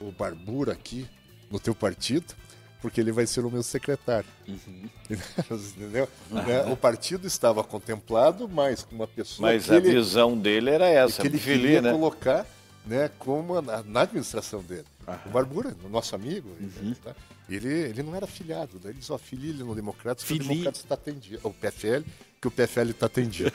[0.00, 1.08] o Barbura aqui
[1.50, 2.32] no teu partido,
[2.80, 4.28] porque ele vai ser o meu secretário.
[4.46, 6.08] Entendeu?
[6.30, 6.62] Né?
[6.70, 11.20] O partido estava contemplado, mas com uma pessoa Mas a ele, visão dele era essa,
[11.20, 11.90] que ele Fili, queria né?
[11.90, 12.46] colocar
[12.86, 14.86] né, como na, na administração dele.
[15.26, 16.94] O Barbura, o nosso amigo, Uhum.
[17.02, 17.14] tá?
[17.48, 18.90] ele, ele não era filiado, né?
[18.90, 21.40] ele só filia ele no Democratas, que o Democratas está atendido.
[21.42, 22.02] O PFL,
[22.40, 23.50] que o PFL está atendido.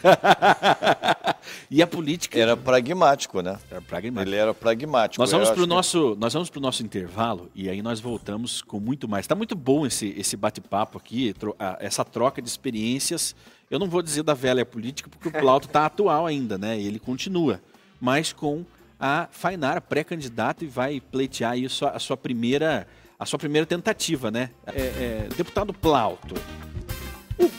[1.70, 3.58] E a política Era pragmático, né?
[3.70, 4.30] era pragmática.
[4.30, 5.22] Ele era pragmático.
[5.22, 8.62] Nós vamos para o que- nosso, nós vamos pro nosso intervalo e aí nós voltamos
[8.62, 9.26] com muito mais.
[9.26, 11.34] Está muito bom esse, esse bate-papo aqui,
[11.80, 13.36] essa troca de experiências.
[13.70, 16.80] Eu não vou dizer da velha política porque o Plauto está atual ainda, né?
[16.80, 17.60] Ele continua,
[18.00, 18.64] mas com
[19.00, 24.50] a Fainara pré-candidata e vai pleitear aí a sua, primeira a sua primeira tentativa, né?
[24.68, 26.36] É, é, deputado Plauto,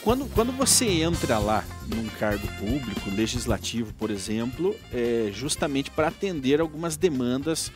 [0.03, 6.61] quando, quando você entra lá num cargo público, legislativo, por exemplo, é justamente para atender
[6.61, 7.71] algumas demandas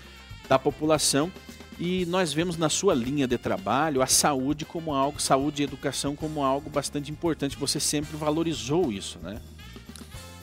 [0.49, 1.31] da população
[1.79, 6.15] e nós vemos na sua linha de trabalho a saúde como algo, saúde e educação
[6.15, 7.57] como algo bastante importante.
[7.57, 9.41] Você sempre valorizou isso, né?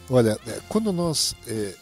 [0.10, 1.74] Olha, é, quando nós é,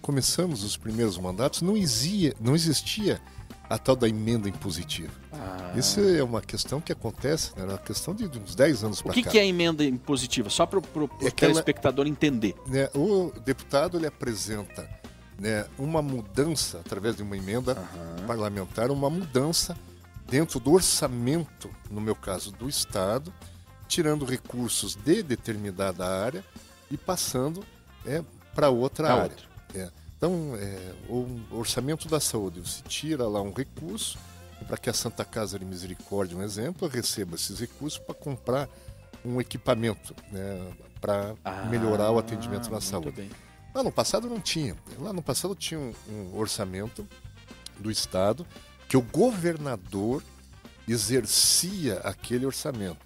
[0.00, 3.20] começamos os primeiros mandatos, não existia, não existia
[3.68, 5.12] a tal da emenda impositiva.
[5.32, 5.72] Ah.
[5.76, 7.62] Isso é uma questão que acontece, né?
[7.62, 9.30] é uma questão de, uns 10 anos O para cá.
[9.30, 10.50] que é a emenda impositiva?
[10.50, 12.54] Só para o É telespectador entender.
[12.66, 14.88] né, o deputado ele apresenta
[15.38, 17.74] né, uma mudança, através de uma emenda
[18.26, 19.76] parlamentar, uma mudança
[20.28, 23.32] dentro do orçamento, no meu caso, do Estado,
[23.88, 26.44] tirando recursos de determinada área
[26.90, 27.64] e passando
[28.54, 29.24] para outra Pra área.
[29.32, 29.53] outra.
[29.74, 29.90] É.
[30.16, 34.18] Então, é, o orçamento da saúde, você tira lá um recurso
[34.66, 38.68] para que a Santa Casa de Misericórdia, um exemplo, receba esses recursos para comprar
[39.24, 41.34] um equipamento né, para
[41.68, 43.10] melhorar o atendimento na Ah, saúde.
[43.12, 43.30] bem.
[43.74, 44.76] Lá no passado não tinha.
[44.98, 47.06] Lá no passado tinha um, um orçamento
[47.78, 48.46] do Estado
[48.88, 50.22] que o governador
[50.86, 52.98] exercia aquele orçamento.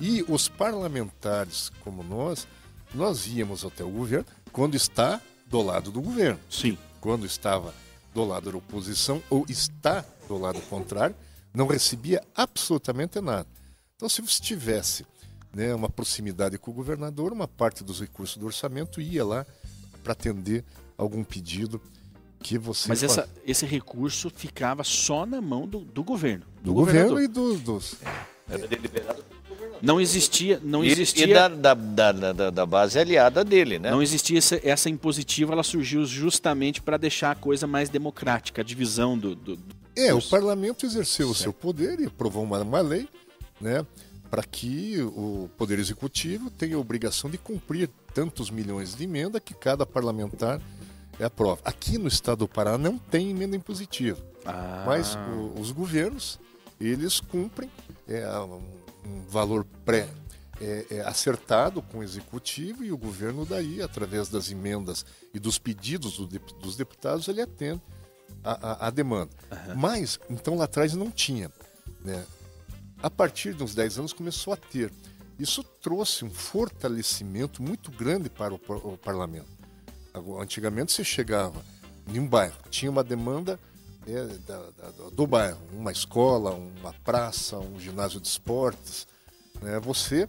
[0.00, 2.46] E os parlamentares, como nós,
[2.94, 5.20] nós íamos até o governo quando está
[5.52, 6.40] do lado do governo.
[6.48, 6.78] Sim.
[6.98, 7.74] Quando estava
[8.14, 11.14] do lado da oposição ou está do lado contrário,
[11.52, 13.46] não recebia absolutamente nada.
[13.94, 15.04] Então, se você tivesse
[15.54, 19.46] né, uma proximidade com o governador, uma parte dos recursos do orçamento ia lá
[20.02, 20.64] para atender
[20.96, 21.78] algum pedido
[22.40, 26.46] que você Mas essa, esse recurso ficava só na mão do, do governo.
[26.62, 27.22] do governo governador.
[27.22, 27.96] e dos, dos
[29.82, 33.90] Não existia, não E- existia, E da, da, da, da, da base aliada dele, né?
[33.90, 38.64] não existia essa, essa impositiva, ela surgiu justamente para deixar a coisa mais democrática, a
[38.64, 40.30] divisão do, do- do- É, o Isso.
[40.30, 43.08] parlamento exerceu o seu poder e aprovou uma, uma lei,
[43.60, 43.84] né,
[44.30, 49.52] para que o poder executivo tenha a obrigação de cumprir tantos milhões de emenda que
[49.52, 50.60] cada parlamentar
[51.20, 51.60] aprova.
[51.64, 56.38] Aqui no estado do Pará não tem emenda impositiva, Ah, mas o- os governos
[56.80, 57.68] eles cumprem
[58.08, 58.24] é,
[59.04, 60.08] um, valor pré
[60.60, 65.58] é, é, acertado com o executivo e o governo daí através das emendas e dos
[65.58, 67.82] pedidos do dos deputados ele atende
[68.44, 69.30] a demanda.
[69.76, 71.50] Mas, então lá atrás não tinha.
[72.04, 72.24] Né?
[73.02, 74.92] A partir de uns 10 anos começou a ter.
[75.38, 79.48] Isso trouxe um fortalecimento muito grande para o, o parlamento.
[80.40, 81.64] Antigamente você chegava
[82.08, 83.58] em um bairro, tinha uma demanda
[84.06, 89.06] é, da, da, do bairro, uma escola, uma praça, um ginásio de esportes.
[89.60, 89.78] Né?
[89.80, 90.28] Você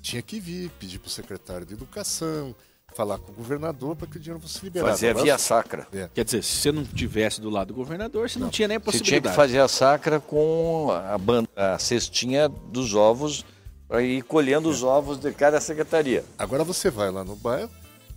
[0.00, 2.54] tinha que vir, pedir para o secretário de educação,
[2.94, 4.92] falar com o governador para que o dinheiro fosse liberado.
[4.92, 5.86] Fazer a via sacra.
[5.92, 6.08] É.
[6.12, 8.76] Quer dizer, se você não tivesse do lado do governador, você não, não tinha nem
[8.76, 9.20] a possibilidade.
[9.20, 13.44] Você tinha que fazer a sacra com a, banda, a cestinha dos ovos
[13.88, 14.72] para ir colhendo é.
[14.72, 16.24] os ovos de cada secretaria.
[16.38, 17.70] Agora você vai lá no bairro,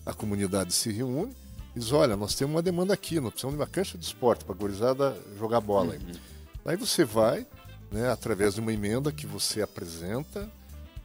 [0.05, 1.35] a comunidade se reúne
[1.75, 4.45] e diz, olha, nós temos uma demanda aqui, nós precisamos de uma cancha de esporte
[4.45, 5.95] para a gorizada jogar bola.
[5.95, 6.13] Uhum.
[6.65, 7.45] Aí você vai,
[7.91, 10.49] né, através de uma emenda que você apresenta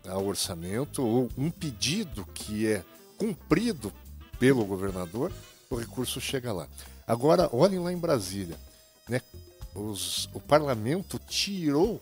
[0.09, 2.85] ao orçamento, ou um pedido que é
[3.18, 3.92] cumprido
[4.38, 5.33] pelo governador,
[5.68, 6.66] o recurso chega lá.
[7.06, 8.56] Agora, olhem lá em Brasília,
[9.09, 9.20] né?
[9.74, 12.00] Os, o parlamento tirou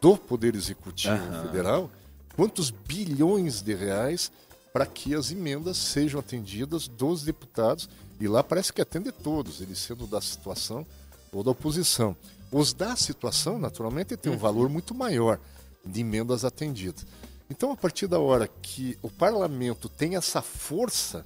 [0.00, 1.42] do Poder Executivo uhum.
[1.42, 1.90] Federal
[2.36, 4.30] quantos bilhões de reais
[4.72, 7.88] para que as emendas sejam atendidas dos deputados,
[8.20, 10.86] e lá parece que atende todos, eles sendo da situação
[11.32, 12.16] ou da oposição.
[12.52, 14.40] Os da situação, naturalmente, tem um uhum.
[14.40, 15.38] valor muito maior
[15.84, 17.06] de emendas atendidas.
[17.48, 21.24] Então, a partir da hora que o parlamento tem essa força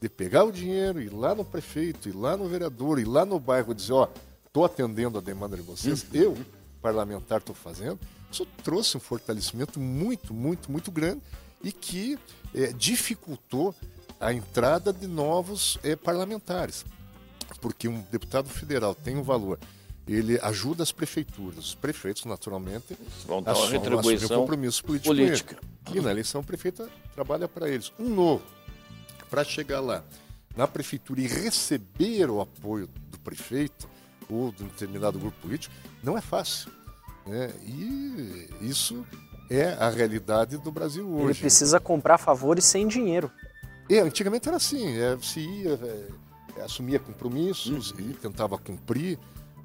[0.00, 3.38] de pegar o dinheiro, ir lá no prefeito, ir lá no vereador, ir lá no
[3.38, 6.08] bairro e dizer, ó, oh, estou atendendo a demanda de vocês, uhum.
[6.14, 6.38] eu,
[6.80, 7.98] parlamentar, estou fazendo,
[8.32, 11.20] isso trouxe um fortalecimento muito, muito, muito grande
[11.62, 12.18] e que
[12.54, 13.74] é, dificultou
[14.20, 16.84] a entrada de novos é, parlamentares.
[17.60, 19.58] Porque um deputado federal tem um valor
[20.12, 21.66] ele ajuda as prefeituras.
[21.66, 25.58] Os prefeitos, naturalmente, vão dar uma retribuição um compromisso político política.
[25.92, 27.92] E na eleição, o prefeito trabalha para eles.
[27.98, 28.44] Um novo,
[29.28, 30.04] para chegar lá
[30.56, 33.88] na prefeitura e receber o apoio do prefeito
[34.28, 36.70] ou de um determinado grupo político, não é fácil.
[37.26, 37.52] Né?
[37.64, 39.06] E isso
[39.50, 41.24] é a realidade do Brasil hoje.
[41.24, 43.30] Ele precisa comprar favores sem dinheiro.
[43.90, 48.10] É, antigamente era assim, é, se ia, é, assumia compromissos uhum.
[48.10, 49.18] e tentava cumprir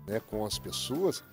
[0.07, 1.23] né, com as pessoas,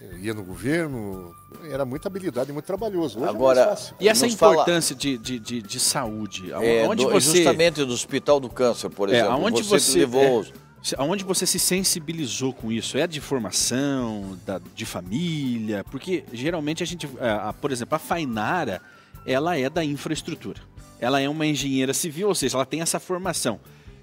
[0.00, 1.34] eh, ia no governo,
[1.70, 3.18] era muita habilidade, muito trabalhoso.
[3.18, 5.00] Hoje é Agora, é e essa importância fala...
[5.00, 6.50] de, de, de, de, saúde?
[6.52, 7.38] É, onde do, você...
[7.38, 9.30] Justamente do Hospital do Câncer, por é, exemplo.
[9.30, 10.42] É, aonde você, você levou...
[10.42, 12.96] É, aonde você se sensibilizou com isso?
[12.96, 15.84] É de formação, da, de família?
[15.84, 18.80] Porque geralmente a gente, a, a, por exemplo, a Fainara,
[19.26, 20.60] ela é da infraestrutura.
[20.98, 23.60] Ela é uma engenheira civil, ou seja, ela tem essa formação.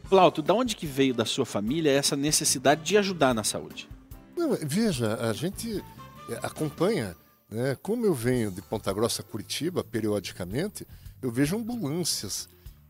[0.09, 3.89] Plauto, da onde que veio da sua família essa necessidade de ajudar na saúde?
[4.35, 5.83] Não, veja, a gente
[6.29, 7.15] é, acompanha,
[7.49, 7.75] né?
[7.81, 10.87] como eu venho de Ponta Grossa, Curitiba, periodicamente,
[11.21, 12.47] eu vejo ambulâncias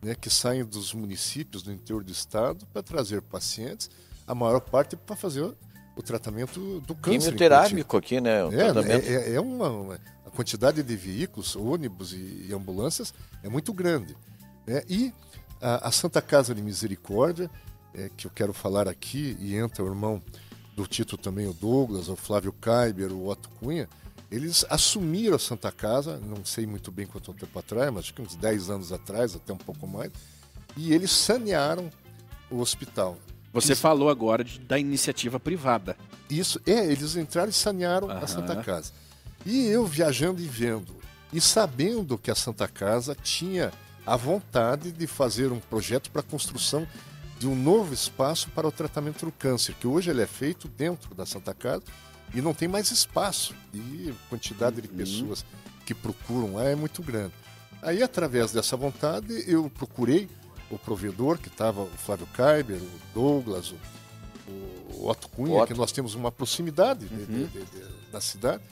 [0.07, 3.89] né, que saem dos municípios do interior do estado para trazer pacientes,
[4.25, 5.53] a maior parte para fazer
[5.97, 7.19] o tratamento do câncer.
[7.19, 8.39] Quimioterápico aqui, né?
[8.53, 13.73] É, é, é, uma, uma, a quantidade de veículos, ônibus e, e ambulâncias é muito
[13.73, 14.15] grande.
[14.65, 14.81] Né?
[14.87, 15.13] E
[15.59, 17.51] a, a, Santa Casa de Misericórdia,
[17.93, 20.21] é, que eu quero falar aqui, e entra o irmão
[20.73, 23.89] do Tito também o Douglas, o Flávio Kaiber, o Otto Cunha,
[24.29, 28.21] eles assumiram a Santa Casa, não sei muito bem quanto tempo atrás, mas acho que
[28.21, 30.11] uns 10 anos atrás, até um pouco mais,
[30.75, 31.89] e eles sanearam
[32.49, 33.17] o hospital.
[33.53, 35.97] Você falou agora de, da iniciativa privada.
[36.29, 38.17] Isso, é, eles entraram e sanearam uhum.
[38.17, 38.91] a Santa Casa.
[39.45, 40.95] E eu viajando e vendo,
[41.31, 43.71] e sabendo que a Santa Casa tinha
[44.05, 46.85] a vontade de fazer um projeto para a construção
[47.39, 51.13] de um novo espaço para o tratamento do câncer, que hoje ele é feito dentro
[51.15, 51.83] da Santa Casa
[52.33, 53.55] e não tem mais espaço.
[53.73, 54.95] E a quantidade de uhum.
[54.95, 55.45] pessoas
[55.85, 57.33] que procuram lá é muito grande.
[57.81, 60.29] Aí, através dessa vontade, eu procurei
[60.69, 63.77] o provedor, que estava o Flávio Kaiber, o Douglas, o,
[64.95, 65.67] o Otto Cunha, Otto.
[65.67, 67.25] que nós temos uma proximidade uhum.
[67.25, 68.63] de, de, de, da cidade,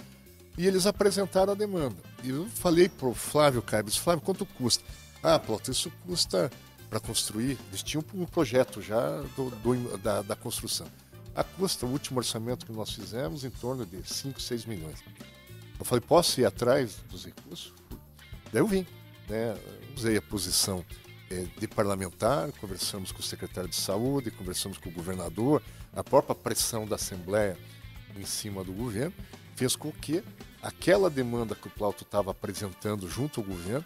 [0.57, 1.95] e eles apresentaram a demanda.
[2.23, 4.83] E eu falei para o Flávio Kaiber, Flávio, quanto custa?
[5.21, 6.51] Ah, Plauto, isso custa
[6.89, 10.87] para construir, eles tinham um projeto já do, do, da, da, construção.
[11.35, 15.03] A custa, o último orçamento que nós fizemos, em torno de 5, 6 milhões.
[15.77, 17.73] Eu falei, posso ir atrás dos recursos?
[18.53, 18.87] Daí eu vim,
[19.27, 19.57] né?
[19.97, 20.85] usei a posição
[21.29, 25.61] é, de parlamentar, conversamos com o secretário de saúde, conversamos com o governador,
[25.93, 27.57] a própria pressão da Assembleia
[28.15, 29.13] em cima do governo
[29.55, 30.23] fez com que
[30.61, 33.85] aquela demanda que o Plauto estava apresentando junto ao governo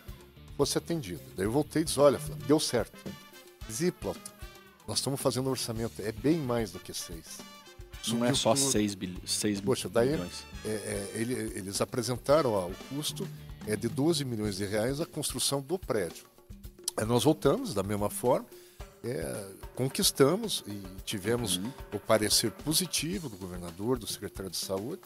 [0.56, 1.22] fosse atendido.
[1.36, 2.98] Daí eu voltei e disse, olha, deu certo.
[3.72, 4.20] Ziplot,
[4.90, 7.38] nós estamos fazendo orçamento, é bem mais do que seis.
[8.08, 9.40] Não é só 6 bilhões.
[9.64, 10.14] Poxa, daí
[10.66, 13.28] é, é, ele, eles apresentaram ó, o custo
[13.68, 16.26] é de 12 milhões de reais a construção do prédio.
[16.98, 18.48] Aí nós voltamos da mesma forma,
[19.04, 21.72] é, conquistamos e tivemos uhum.
[21.94, 25.04] o parecer positivo do governador, do secretário de saúde,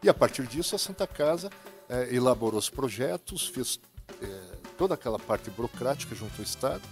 [0.00, 1.50] e a partir disso a Santa Casa
[1.88, 3.80] é, elaborou os projetos, fez
[4.22, 6.82] é, toda aquela parte burocrática junto ao Estado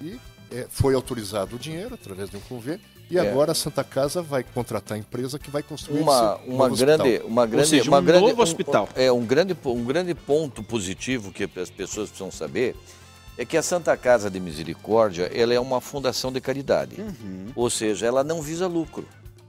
[0.00, 0.18] e
[0.54, 2.80] é, foi autorizado o dinheiro através de um convênio
[3.10, 3.20] e É.
[3.28, 6.76] agora a Santa Casa vai contratar a empresa que vai construir uma, esse uma novo
[6.80, 7.26] grande, hospital.
[7.28, 8.88] uma grande, seja, uma um grande, novo hospital.
[8.94, 12.74] é um grande, um grande ponto positivo que as pessoas precisam saber
[13.36, 17.46] é que a Santa Casa de Misericórdia ela é uma fundação de caridade, Uhum.
[17.56, 19.06] ou seja, ela não visa lucro.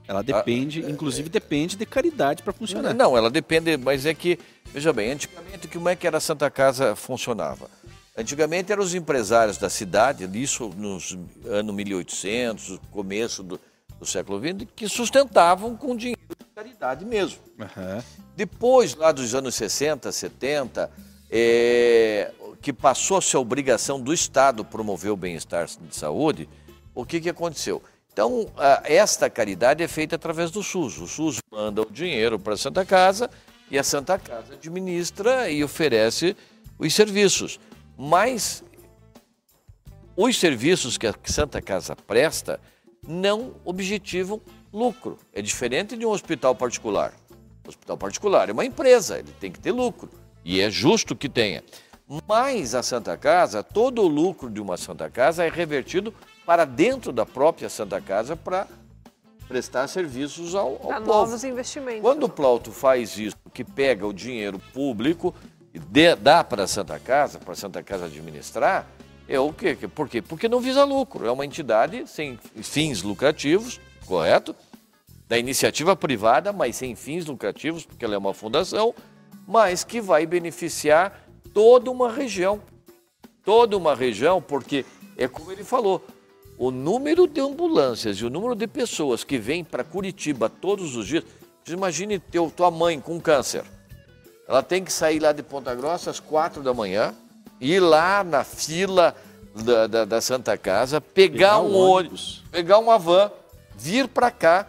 [0.08, 2.94] Ela depende, inclusive depende de caridade para funcionar.
[2.94, 4.38] Não, ela depende, mas é que,
[4.72, 7.68] veja bem, antigamente como é que era a Santa Casa funcionava?
[8.16, 13.60] Antigamente eram os empresários da cidade, isso nos anos 1800, começo do,
[13.98, 17.38] do século XX, que sustentavam com dinheiro de caridade mesmo.
[17.60, 18.02] Aham.
[18.34, 20.90] Depois, lá dos anos 60, 70,
[21.30, 26.48] é, que passou a ser obrigação do Estado promover o bem-estar de saúde,
[26.94, 27.82] o que, que aconteceu?
[28.12, 30.98] Então, a- esta caridade é feita através do SUS.
[30.98, 33.28] O SUS manda o dinheiro para a Santa Casa
[33.70, 36.34] e a Santa Casa administra e oferece
[36.78, 37.60] os serviços.
[37.96, 38.62] Mas
[40.16, 42.60] os serviços que a Santa Casa presta
[43.06, 44.40] não objetivam
[44.72, 45.18] lucro.
[45.32, 47.12] É diferente de um hospital particular.
[47.64, 50.10] O hospital particular é uma empresa, ele tem que ter lucro.
[50.44, 51.62] E é justo que tenha.
[52.28, 57.12] Mas a Santa Casa, todo o lucro de uma Santa Casa é revertido para dentro
[57.12, 58.68] da própria Santa Casa para
[59.48, 61.06] prestar serviços ao, ao Para povo.
[61.06, 62.02] novos investimentos.
[62.02, 65.34] Quando o Plauto faz isso, que pega o dinheiro público
[65.76, 68.86] e dê- dá para a Santa Casa, para a Santa Casa administrar,
[69.28, 69.76] é o quê?
[69.94, 70.22] Por quê?
[70.22, 71.26] Porque não visa lucro.
[71.26, 74.56] É uma entidade sem fins lucrativos, correto?
[75.28, 78.94] Da iniciativa privada, mas sem fins lucrativos, porque ela é uma fundação,
[79.46, 82.62] mas que vai beneficiar toda uma região.
[83.44, 86.02] Toda uma região, porque é como ele falou,
[86.56, 91.06] o número de ambulâncias e o número de pessoas que vêm para Curitiba todos os
[91.06, 91.22] dias.
[91.68, 93.64] Imagine teu, tua mãe com câncer.
[94.48, 97.14] Ela tem que sair lá de Ponta Grossa às quatro da manhã,
[97.60, 99.14] ir lá na fila
[99.54, 103.30] da, da- da Santa Casa, pegar, Pegar um ônibus, pegar uma van,
[103.76, 104.66] vir para cá,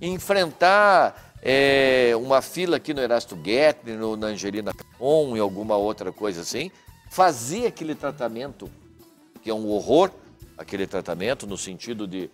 [0.00, 6.10] enfrentar é, uma fila aqui no Erasto Guetne, no, na Angelina Camon e alguma outra
[6.12, 6.70] coisa assim,
[7.10, 8.70] fazer aquele tratamento,
[9.42, 10.10] que é um horror,
[10.56, 12.30] aquele tratamento no sentido de,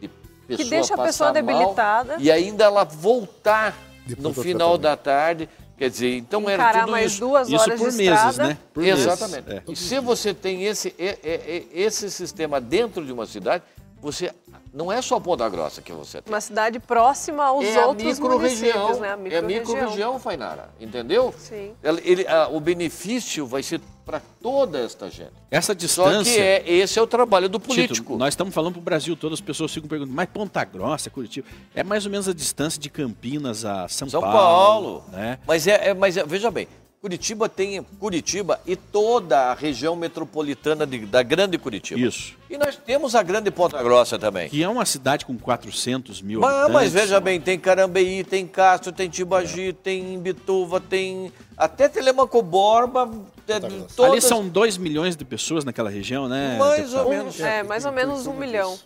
[0.00, 0.10] de
[0.46, 2.16] pessoa deixa a pessoa passar mal, debilitada.
[2.18, 3.74] e ainda ela voltar
[4.06, 4.82] Depois no final tratamento.
[4.82, 5.48] da tarde,
[5.78, 7.20] quer dizer, então era Encarar tudo mais isso.
[7.20, 8.48] duas Isso horas por de meses, estrada.
[8.48, 8.58] né?
[8.72, 9.06] Por meses.
[9.06, 9.52] Exatamente.
[9.52, 9.62] É.
[9.68, 13.62] E se você tem esse, e- e- e- esse sistema dentro de uma cidade,
[14.00, 14.32] você
[14.72, 16.32] não é só Ponta Grossa que você tem.
[16.32, 19.08] Uma cidade próxima aos é outros micro-região, municípios, né?
[19.08, 20.18] A é a micro-região.
[20.18, 21.34] Fainara, entendeu?
[21.38, 21.72] Sim.
[21.82, 25.32] Ela- ele- a- o benefício vai ser para toda esta gente.
[25.50, 26.32] Essa Só distância.
[26.32, 28.16] que é, esse é o trabalho do Tito, político.
[28.16, 31.48] nós estamos falando para o Brasil todo, as pessoas ficam perguntando, mas Ponta Grossa, Curitiba,
[31.74, 35.00] é mais ou menos a distância de Campinas a São, São Paulo.
[35.00, 35.04] Paulo.
[35.10, 35.40] Né?
[35.44, 36.68] Mas, é, é- mas é- veja bem,
[37.10, 42.00] Curitiba tem Curitiba e toda a região metropolitana de- da grande Curitiba.
[42.00, 42.34] Isso.
[42.50, 44.48] E nós temos a grande Ponta Grossa também.
[44.48, 46.74] Que é uma cidade com 400 mil Mas, habitantes.
[46.74, 53.08] mas veja bem, tem Carambeí, tem Castro, tem Tibagi, tem Imbituva, tem até Telemaco Borba.
[53.46, 53.60] é,
[53.94, 56.58] todas- Ali são 2 milhões de pessoas naquela região, né?
[56.58, 57.38] Mais ou menos.
[57.38, 58.76] É, mais ou menos um milhão.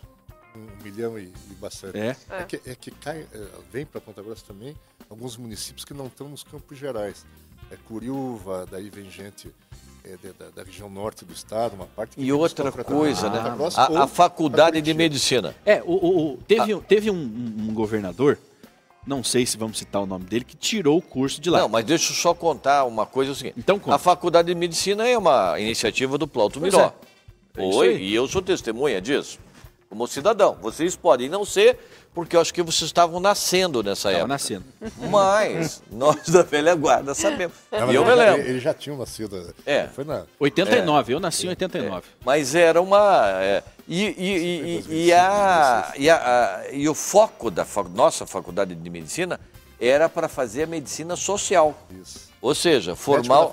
[0.55, 1.97] Um milhão e, e bastante.
[1.97, 2.15] É.
[2.29, 2.43] É.
[2.43, 3.39] que, é que cai, é,
[3.73, 4.75] vem para Ponta Grossa também
[5.09, 7.25] alguns municípios que não estão nos Campos Gerais.
[7.71, 9.49] É Curiúva, daí vem gente
[10.03, 13.53] é, de- da, da região norte do estado, uma parte que E outra coisa, né?
[13.55, 15.55] Grossa A, ou a faculdade de medicina.
[15.65, 18.37] É, o, o- o- teve, teve um, um- governador,
[19.07, 21.59] não sei se vamos citar o nome dele, que tirou o curso de lá.
[21.59, 23.55] Não, mas deixa eu só contar uma coisa é o seguinte.
[23.57, 23.95] Então conta.
[23.95, 26.91] A faculdade de medicina é uma iniciativa do Plauto Pois Miró.
[27.57, 27.61] é.
[27.61, 29.37] É Oi, e eu sou testemunha disso.
[29.89, 30.57] Como cidadão.
[30.61, 31.77] Vocês podem não ser,
[32.13, 34.27] porque eu acho que vocês estavam nascendo nessa Tava época.
[34.27, 34.65] nascendo.
[35.09, 37.55] Mas nós da velha guarda sabemos.
[37.71, 38.41] Não, e mas eu me lembro.
[38.41, 39.53] Ele já tinha nascido.
[39.65, 39.87] É.
[39.87, 40.23] Foi na.
[40.39, 42.07] 89, eu nasci em 89.
[42.25, 43.23] Mas era uma.
[43.41, 46.15] é, e, e, e, e, e a, e, a-
[46.65, 49.39] a- e o foco da fa- nossa faculdade de medicina
[49.79, 51.75] era para fazer a medicina social.
[52.01, 52.29] Isso.
[52.41, 53.49] Ou seja, formar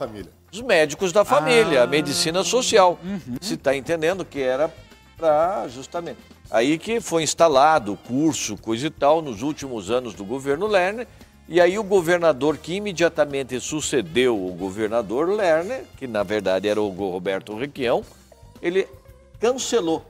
[0.52, 1.84] os médicos da família, Ah.
[1.84, 2.98] a medicina social.
[3.04, 3.36] Uhum.
[3.40, 4.70] Se está entendendo que era
[5.18, 6.18] para justamente.
[6.50, 11.06] Aí que foi instalado o curso, coisa e tal, nos últimos anos do governo Lerner.
[11.48, 16.88] E aí o governador que imediatamente sucedeu o governador Lerner, que na verdade era o
[16.88, 18.04] Roberto Requião,
[18.62, 18.86] ele
[19.40, 20.04] cancelou,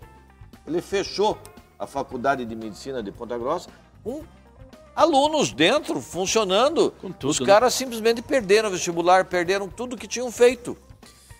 [0.66, 1.38] ele fechou
[1.78, 3.70] a Faculdade de Medicina de Ponta Grossa
[4.02, 4.22] com
[4.96, 6.90] alunos dentro, funcionando.
[6.90, 7.46] Tudo, Os né?
[7.46, 10.76] caras simplesmente perderam o vestibular, perderam tudo que tinham feito.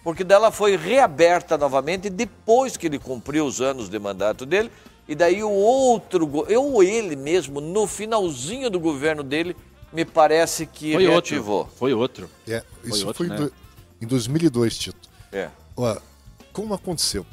[0.04, 4.70] Porque dela foi reaberta novamente depois que ele cumpriu os anos de mandato dele.
[5.06, 9.56] E daí o outro, ou ele mesmo, no finalzinho do governo dele,
[9.92, 11.58] me parece que Foi reativou.
[11.60, 11.72] outro.
[11.76, 12.30] Foi outro.
[12.46, 13.36] É, isso outro, foi, né?
[13.36, 13.52] do-
[14.02, 15.08] em 2002, Tito.
[15.32, 15.48] É.
[15.76, 15.96] Ó,
[16.52, 17.24] como aconteceu?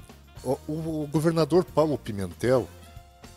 [0.43, 2.67] O, o governador Paulo Pimentel,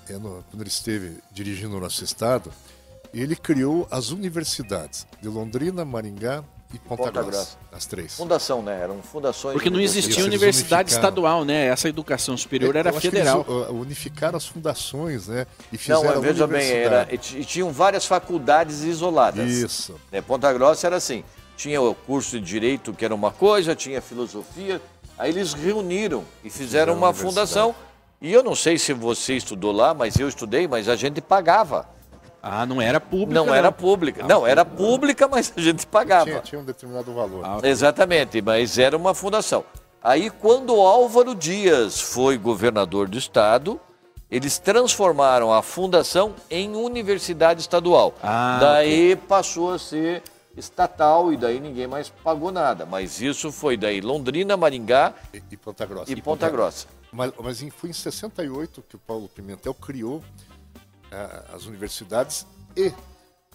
[0.09, 2.53] é, no- quando ele esteve dirigindo o nosso estado,
[3.13, 7.31] ele criou as universidades de Londrina, Maringá e Ponta, Ponta Grossa.
[7.31, 7.57] Grossa.
[7.73, 8.15] As três.
[8.15, 8.81] Fundação, né?
[8.83, 9.55] Eram fundações.
[9.55, 11.67] Porque não existia universidade estadual, né?
[11.67, 13.45] Essa educação superior É, era eu acho que federal.
[13.49, 15.47] Eles uh, unificaram as fundações, né?
[15.73, 19.51] E fizeram Não, veja bem, era, e e tinham várias faculdades isoladas.
[19.51, 19.95] Isso.
[20.13, 20.21] né?
[20.21, 21.25] Ponta Grossa era assim,
[21.57, 24.81] tinha o curso de Direito, que era uma coisa, tinha Filosofia,
[25.19, 27.75] aí eles reuniram e fizeram uma fundação,
[28.21, 31.89] e eu não sei se você estudou lá, mas eu estudei, mas a gente pagava.
[32.43, 33.35] Ah, não era pública.
[33.35, 34.27] Não era pública.
[34.27, 36.25] Não, era pública, mas a gente pagava.
[36.25, 37.45] Tinha, tinha um determinado valor.
[37.45, 39.65] Ah, Exatamente, mas era uma fundação.
[40.03, 43.81] Aí, quando o Álvaro Dias foi governador do estado,
[44.31, 48.15] eles transformaram a fundação em universidade estadual.
[48.23, 50.23] Ah, daí passou a ser
[50.57, 52.85] estatal e daí ninguém mais pagou nada.
[52.87, 56.13] Mas isso foi daí Londrina, Maringá E, e Ponta Grossa.
[56.13, 56.87] e Ponta Grossa.
[57.11, 60.23] Mas, mas foi em 68 que o Paulo Pimentel criou
[61.13, 62.47] ah, as universidades
[62.77, 62.93] e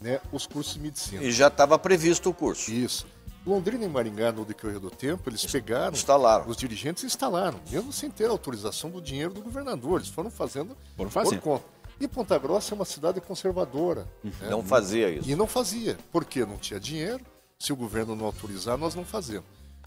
[0.01, 1.23] né, os cursos de medicina.
[1.23, 2.71] E já estava previsto o curso.
[2.71, 3.05] Isso.
[3.45, 6.47] Londrina e Maringá, no decorrer do tempo, eles pegaram, Instalaram.
[6.47, 9.99] os dirigentes instalaram, mesmo sem ter autorização do dinheiro do governador.
[9.99, 11.41] Eles foram fazendo Foram fazendo.
[11.41, 11.65] por conta.
[11.99, 14.07] E Ponta Grossa é uma cidade conservadora.
[14.23, 14.31] né?
[14.49, 15.29] Não fazia isso.
[15.29, 17.23] E não fazia, porque não tinha dinheiro.
[17.59, 19.45] Se o governo não autorizar, nós não fazemos.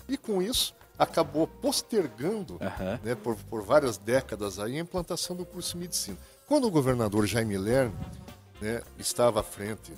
[0.09, 3.01] E com isso, acabou postergando, Aham.
[3.03, 6.17] né, por, por várias décadas aí, a implantação do curso de medicina.
[6.47, 7.93] Quando o governador Jaime Lerner
[8.61, 9.93] né, estava à frente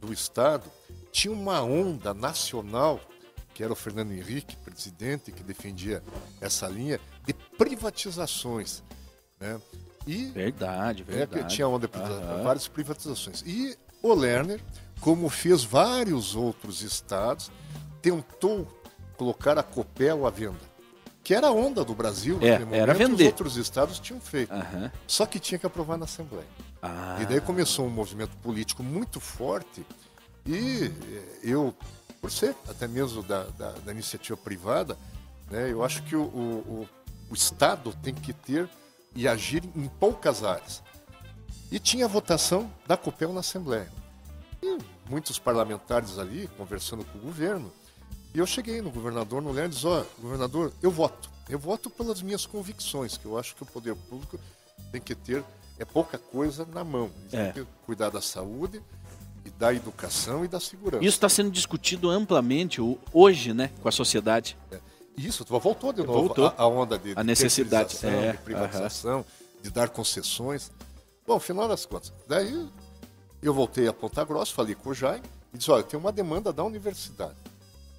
[0.00, 0.68] do Estado,
[1.12, 3.00] tinha uma onda nacional,
[3.54, 6.02] que era o Fernando Henrique, presidente, que defendia
[6.40, 8.82] essa linha, de privatizações.
[9.38, 9.60] Né?
[10.06, 11.42] E Verdade, é, verdade.
[11.44, 12.42] que tinha onda de privatiza- Aham.
[12.42, 13.42] várias privatizações.
[13.46, 14.60] E o Lerner,
[15.00, 17.50] como fez vários outros estados,
[18.00, 18.66] tentou
[19.16, 20.71] colocar a Copel à venda.
[21.24, 23.22] Que era a onda do Brasil É, naquele era momento, vender.
[23.24, 24.52] os outros estados tinham feito.
[24.52, 24.90] Aham.
[25.06, 26.46] Só que tinha que aprovar na Assembleia.
[26.82, 29.86] Ah, E daí começou um movimento político muito forte
[30.44, 31.72] e eh, eu,
[32.20, 34.98] por ser até mesmo da, da- da iniciativa privada,
[35.48, 36.88] né, eu acho que o, o-
[37.30, 38.68] o- Estado tem que ter
[39.14, 40.82] e agir em poucas áreas.
[41.70, 43.90] E tinha votação da COPEL na Assembleia.
[44.62, 44.76] E
[45.08, 47.72] muitos parlamentares ali conversando com o governo.
[48.34, 51.30] E eu cheguei no governador, no Lerner, e disse, ó, governador, eu voto.
[51.48, 54.38] Eu voto pelas minhas convicções, que eu acho que o poder público
[54.90, 55.44] tem que ter
[55.78, 57.10] é pouca coisa na mão.
[57.32, 57.50] É.
[57.50, 58.82] têm que cuidar da saúde,
[59.44, 61.04] e da educação e da segurança.
[61.04, 62.80] Isso está sendo discutido amplamente
[63.12, 64.56] hoje, né, com a sociedade.
[65.16, 66.46] Isso, voltou de novo Voltou.
[66.46, 69.24] A, a onda de, A de necessidade, é, de privatização,
[69.62, 70.70] de dar concessões.
[71.26, 72.68] Bom, final das contas, daí
[73.42, 76.52] eu voltei a Ponta Grossa, falei com o Jaime e disse, olha, tem uma demanda
[76.52, 77.36] da universidade.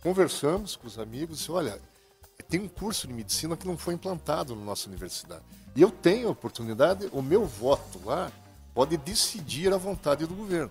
[0.03, 1.79] Conversamos com os amigos e disse, olha,
[2.49, 5.43] tem um curso de medicina que não foi implantado na nossa universidade.
[5.75, 8.31] E eu tenho a oportunidade, o meu voto lá
[8.73, 10.69] pode decidir a vontade do governo.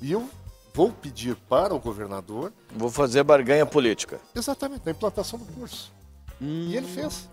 [0.00, 0.30] E eu
[0.72, 4.20] vou pedir para o governador Vou fazer barganha política.
[4.34, 5.92] Exatamente, na implantação do curso.
[6.40, 7.28] E ele fez.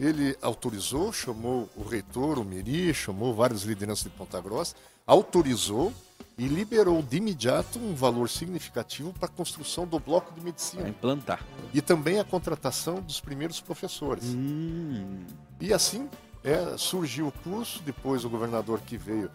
[0.00, 4.74] Ele autorizou, chamou o reitor, o Meri, chamou várias lideranças de Ponta Grossa,
[5.06, 5.92] autorizou
[6.38, 10.88] e liberou de imediato um valor significativo para a construção do bloco de Para medicina
[10.88, 11.44] implantar.
[11.74, 14.24] e também a contratação dos primeiros professores.
[14.24, 15.24] Hum,
[15.60, 16.08] E assim
[16.42, 19.30] é, surgiu o curso, depois o governador que veio,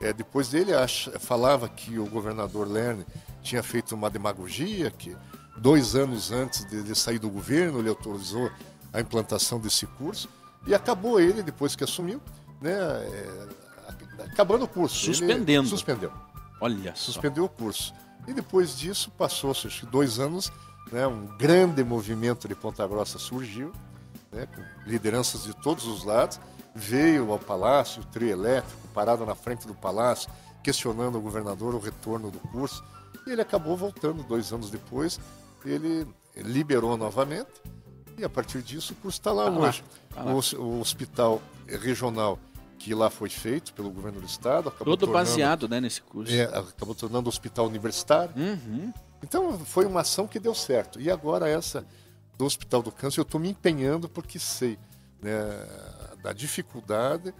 [0.00, 3.06] é, depois dele acha- falava que o governador Lerner
[3.42, 5.16] tinha feito uma demagogia, que
[5.56, 8.50] dois anos antes de, de sair do governo ele autorizou
[8.92, 10.28] a implantação desse curso,
[10.66, 12.20] e acabou ele, depois que assumiu,
[12.60, 13.48] né, é,
[14.30, 15.06] acabando o curso.
[15.06, 15.68] Ele Suspendendo.
[15.68, 16.12] suspendeu
[16.62, 17.12] olha só.
[17.12, 17.92] suspendeu o curso.
[18.26, 20.50] E depois disso, passou-se dois anos,
[20.90, 23.72] né, um grande movimento de Ponta Grossa surgiu,
[24.30, 26.38] né, com lideranças de todos os lados,
[26.74, 30.30] veio ao palácio, o trio elétrico, parado na frente do palácio,
[30.62, 32.82] questionando o governador o retorno do curso,
[33.26, 35.18] e ele acabou voltando dois anos depois,
[35.64, 36.06] ele
[36.36, 37.50] liberou novamente,
[38.16, 39.84] e a partir disso o curso está lá Tá lá, hoje.
[40.14, 40.32] tá lá.
[40.32, 42.38] O, o hospital regional
[42.82, 46.32] que lá foi feito pelo governo do estado, acabou Todo tornando- baseado, né, nesse curso.
[46.34, 48.34] é, acabou tornando hospital universitário.
[48.36, 48.92] Uhum.
[49.22, 51.00] Então foi uma ação que deu certo.
[51.00, 51.86] E agora essa
[52.36, 54.76] do Hospital do Câncer, eu estou me empenhando porque sei
[55.22, 55.32] né,
[56.22, 57.32] da dificuldade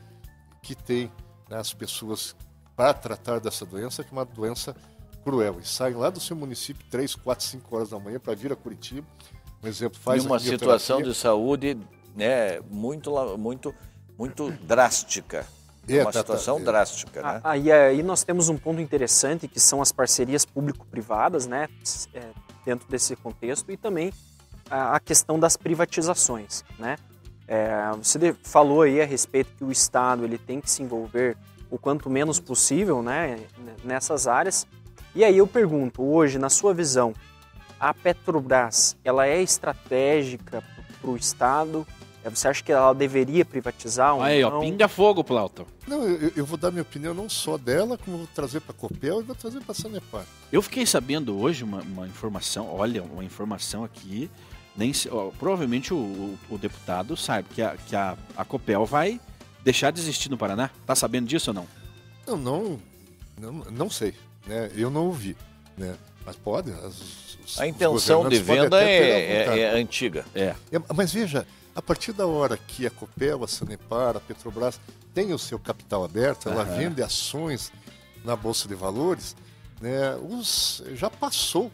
[0.62, 1.10] que tem
[1.50, 2.36] né, as pessoas
[2.76, 4.76] para tratar dessa doença, que é uma doença
[5.24, 5.58] cruel.
[5.60, 8.56] E saem lá do seu município 3, 4, 5 horas da manhã para vir a
[8.56, 9.06] Curitiba.
[9.60, 11.76] Um exemplo, faz Em uma situação de saúde
[12.14, 13.74] né, muito, muito,
[14.18, 15.46] muito drástica.
[15.88, 17.40] É, uma situação tá, drástica, né?
[17.42, 21.68] Aí, aí nós temos um ponto interessante que são as parcerias público-privadas, né?
[22.14, 22.22] É,
[22.64, 24.12] dentro desse contexto e também
[24.70, 26.96] a, a questão das privatizações, né?
[27.48, 31.36] É, você falou aí a respeito que o Estado ele tem que se envolver
[31.70, 33.40] o quanto menos possível, né?
[33.82, 34.66] Nessas áreas.
[35.14, 37.12] E aí eu pergunto, hoje, na sua visão,
[37.78, 40.62] a Petrobras ela é estratégica
[41.00, 41.86] para o Estado?
[42.24, 44.14] É, você acha que ela deveria privatizar?
[44.14, 44.58] Ou aí, não?
[44.58, 45.66] ó, pinga fogo, Plauto.
[45.86, 48.78] Não, eu, eu, vou dar minha opinião não só dela, como vou trazer para a
[48.78, 50.24] Copel e vou trazer para a Sanepar.
[50.50, 54.30] Eu fiquei sabendo hoje uma, uma, informação, olha, uma informação aqui,
[54.76, 59.20] nem ó, provavelmente o, o, o, deputado sabe que, a, que a, a Copel vai
[59.64, 60.70] deixar de existir no Paraná.
[60.86, 61.66] Tá sabendo disso ou não?
[62.26, 62.80] Não, não,
[63.38, 64.14] não, não sei.
[64.46, 64.70] Né?
[64.76, 65.36] Eu não ouvi.
[65.76, 65.94] Né?
[66.24, 66.70] Mas pode.
[66.70, 67.00] As,
[67.44, 70.24] os, a intenção de venda é, é, é, antiga.
[70.34, 70.54] É.
[70.70, 70.80] é.
[70.94, 74.80] Mas veja, a partir da hora que a Copel, a Sanepar, a Petrobras
[75.14, 76.76] tem o seu capital aberto, ela uhum.
[76.76, 77.72] vende ações
[78.24, 79.36] na Bolsa de Valores,
[79.80, 81.70] né, os, já passou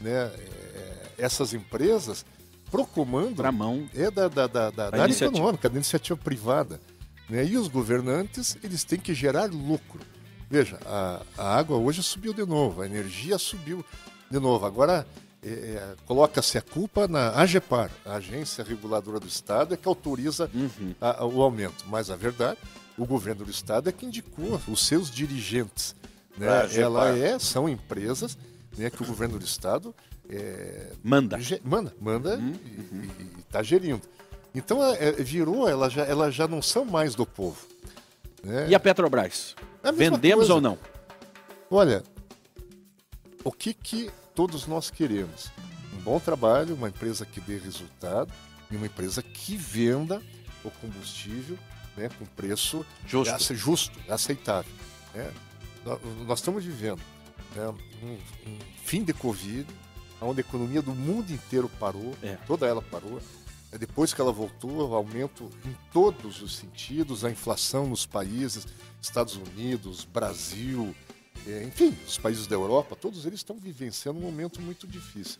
[0.00, 2.24] né, é, essas empresas
[2.70, 6.80] pro comando pra mão é da, da, da, da, da área econômica, da iniciativa privada.
[7.28, 10.00] Né, e os governantes eles têm que gerar lucro.
[10.48, 13.84] Veja, a, a água hoje subiu de novo, a energia subiu
[14.30, 14.64] de novo.
[14.66, 15.06] Agora
[15.46, 20.50] é, é, coloca-se a culpa na AGEPAR, a Agência Reguladora do Estado, é que autoriza
[20.52, 20.92] uhum.
[21.00, 21.84] a, a, o aumento.
[21.86, 22.58] Mas a verdade,
[22.98, 25.94] o governo do Estado é que indicou os seus dirigentes.
[26.36, 26.48] Né?
[26.74, 28.36] Ela é, são empresas
[28.76, 29.94] né, que o governo do Estado
[30.28, 31.38] é, manda.
[31.62, 32.54] manda, manda uhum.
[33.36, 34.02] e está gerindo.
[34.52, 37.64] Então é, virou, ela já, ela já não são mais do povo.
[38.42, 38.68] Né?
[38.70, 39.54] E a Petrobras?
[39.84, 40.54] É Vendemos coisa.
[40.54, 40.76] ou não?
[41.70, 42.02] Olha,
[43.44, 45.50] o que, que todos nós queremos?
[45.94, 48.30] Um bom trabalho, uma empresa que dê resultado
[48.70, 50.22] e uma empresa que venda
[50.62, 51.58] o combustível
[51.96, 54.70] né, com preço justo, justo aceitável.
[55.14, 55.32] Né?
[56.26, 57.00] Nós estamos vivendo
[57.54, 57.66] né,
[58.02, 58.12] um,
[58.50, 59.66] um, fim de Covid,
[60.20, 62.36] onde a economia do mundo inteiro parou, é.
[62.46, 63.20] toda ela parou.
[63.78, 68.66] Depois que ela voltou, aumento em todos os sentidos, a inflação nos países,
[69.00, 71.05] Estados Unidos, Brasil, é,
[71.64, 75.38] enfim, os países da Europa, todos eles estão vivenciando um momento muito difícil.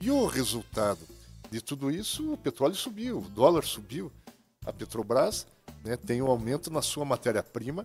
[0.00, 1.00] E o resultado
[1.50, 4.10] de tudo isso, o petróleo subiu, o dólar subiu.
[4.64, 5.46] A Petrobras
[5.84, 7.84] né, tem um aumento na sua matéria-prima,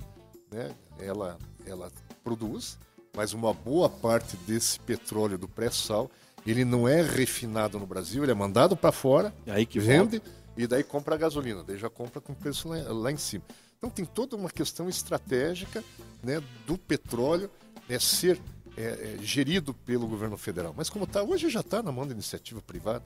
[0.51, 1.91] né, ela, ela
[2.23, 2.77] produz,
[3.15, 6.11] mas uma boa parte desse petróleo do pré-sal
[6.45, 10.19] ele não é refinado no Brasil, ele é mandado para fora, e aí que vende
[10.19, 10.31] volta.
[10.55, 13.43] e daí compra a gasolina, daí já compra com preço lá, lá, em cima.
[13.77, 15.83] Então tem toda uma questão estratégica
[16.23, 17.49] né, do petróleo
[17.87, 18.39] né, ser
[18.77, 20.73] é, é, gerido pelo governo federal.
[20.75, 23.03] Mas como está, hoje já está na mão da iniciativa privada.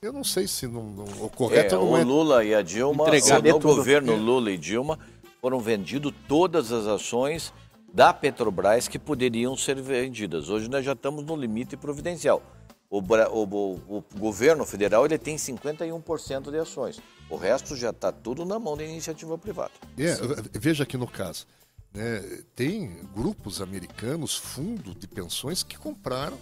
[0.00, 2.02] Eu não sei se não, não, o correto é, não o é.
[2.02, 4.98] O Lula e a Dilma, o, no governo Lula e Dilma,
[5.40, 7.52] foram vendidas todas as ações
[7.92, 10.48] da Petrobras que poderiam ser vendidas.
[10.48, 12.42] Hoje nós já estamos no limite providencial.
[12.90, 17.00] O, o, o, governo federal ele tem 51% de ações.
[17.30, 19.70] O resto já está tudo na mão da iniciativa privada.
[19.96, 20.16] É,
[20.58, 21.46] veja aqui no caso.
[21.94, 26.36] Né, tem grupos americanos, fundos de pensões, que compraram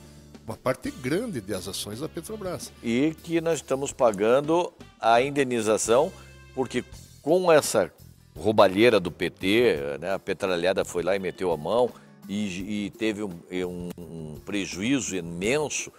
[0.46, 2.72] uma parte grande das ações da Petrobras.
[2.82, 6.10] E que nós estamos pagando a indenização,
[6.54, 6.82] porque
[7.20, 7.92] com essa
[8.34, 11.90] roubalheira do PT, né, a petralhada foi lá e meteu a mão
[12.26, 15.92] e, e teve um, um, um prejuízo imenso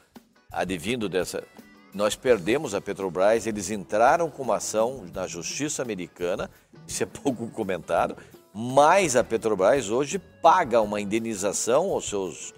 [0.51, 1.43] advindo dessa.
[1.93, 6.49] Nós perdemos a Petrobras, eles entraram com uma ação na justiça americana,
[6.87, 8.15] isso é pouco comentado,
[8.53, 12.53] mas a Petrobras hoje paga uma indenização aos seus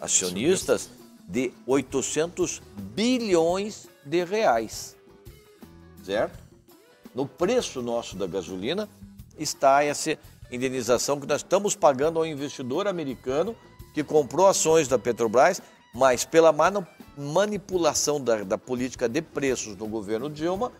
[0.00, 0.90] acionistas
[1.28, 2.62] de 800
[2.94, 4.96] bilhões de reais.
[6.04, 6.38] Certo?
[7.14, 8.88] No preço nosso da gasolina
[9.38, 10.16] está essa
[10.50, 13.56] indenização que nós estamos pagando ao investidor americano
[13.92, 15.60] que comprou ações da Petrobras,
[15.94, 16.52] mas pela
[17.16, 20.72] manipulação da, da política de preços no governo Dilma,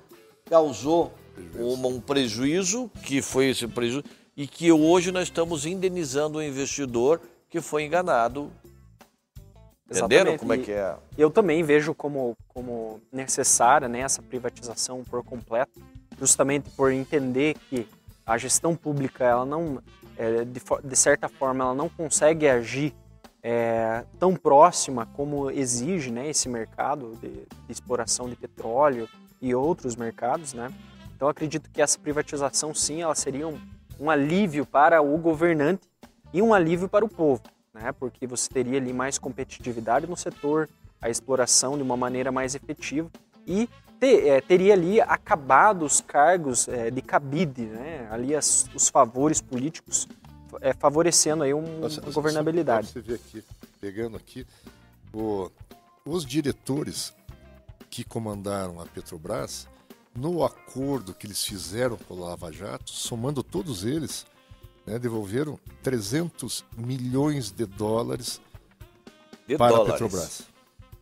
[0.45, 1.13] causou
[1.55, 4.05] uma, um prejuízo, que foi esse prejuízo,
[4.37, 8.51] e que hoje nós estamos indenizando o investidor que foi enganado.
[9.89, 10.39] Entenderam Exatamente.
[10.39, 10.97] como é que é?
[11.17, 15.81] Eu também vejo como, como necessária né, essa privatização por completo,
[16.19, 17.87] justamente por entender que
[18.27, 19.81] a gestão pública, ela não,
[20.19, 22.93] é, de, de certa forma, ela não consegue agir
[23.49, 29.09] é, tão próxima como exige né, esse mercado de, de, exploração de petróleo
[29.41, 30.53] e outros mercados.
[30.53, 30.69] Né?
[31.15, 33.57] Então acredito que essa privatização sim ela seria um,
[34.01, 35.89] um alívio para o governante
[36.35, 37.41] e um alívio para o povo,
[37.73, 37.93] né?
[37.93, 40.69] porque você teria ali mais competitividade no setor,
[41.01, 43.09] a exploração de uma maneira mais efetiva
[43.47, 43.69] e
[44.01, 48.09] ter, é, teria ali acabado os cargos é, de cabide, né?
[48.11, 50.09] ali as, os favores políticos,
[50.61, 52.89] é, favorecendo aí um, Nossa, uma governabilidade.
[52.89, 53.45] Você vê aqui,
[53.81, 54.47] pegando aqui,
[55.13, 55.51] o,
[56.05, 57.13] os diretores
[57.91, 59.69] que comandaram a Petrobras,
[60.15, 64.27] no acordo que eles fizeram com a Lava Jato, somando todos eles,
[64.87, 68.41] né, devolveram 300 milhões de dólares
[69.47, 69.91] de para dólares.
[69.91, 70.43] a Petrobras.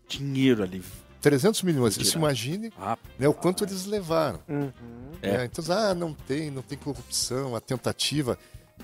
[0.09, 0.82] Dinheiro ali.
[1.20, 1.96] 300 milhões.
[1.96, 4.40] Você imagine ah, né, o quanto eles levaram.
[4.46, 4.70] Uhum.
[5.22, 5.44] É.
[5.46, 8.38] Então, ah, não tem, não tem corrupção, a tentativa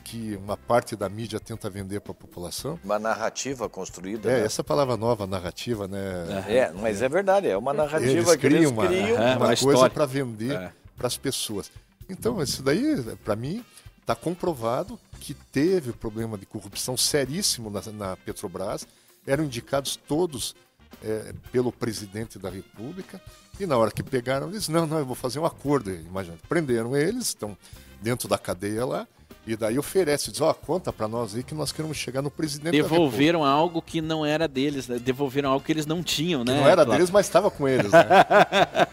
[0.05, 2.79] que uma parte da mídia tenta vender para a população.
[2.85, 4.31] Uma narrativa construída.
[4.31, 4.47] É, né?
[4.47, 6.45] essa palavra nova, narrativa, né?
[6.49, 9.17] É, mas é verdade, é uma narrativa eles que eles uma, criam.
[9.17, 10.73] uma, uma coisa para vender é.
[10.97, 11.71] para as pessoas.
[12.09, 13.65] Então, isso daí, para mim,
[14.01, 18.87] está comprovado que teve problema de corrupção seríssimo na, na Petrobras.
[19.27, 20.57] Eram indicados todos
[21.05, 23.21] é, pelo presidente da República.
[23.59, 25.91] E na hora que pegaram, eles não, não, eu vou fazer um acordo.
[25.91, 27.57] Imagina, prenderam eles, estão
[28.01, 29.07] dentro da cadeia lá.
[29.47, 32.31] E daí oferece, diz, ó, oh, conta para nós aí que nós queremos chegar no
[32.31, 34.99] presidente Devolveram algo que não era deles, né?
[34.99, 36.53] devolveram algo que eles não tinham, né?
[36.53, 38.07] Que não era deles, mas estava com eles, né?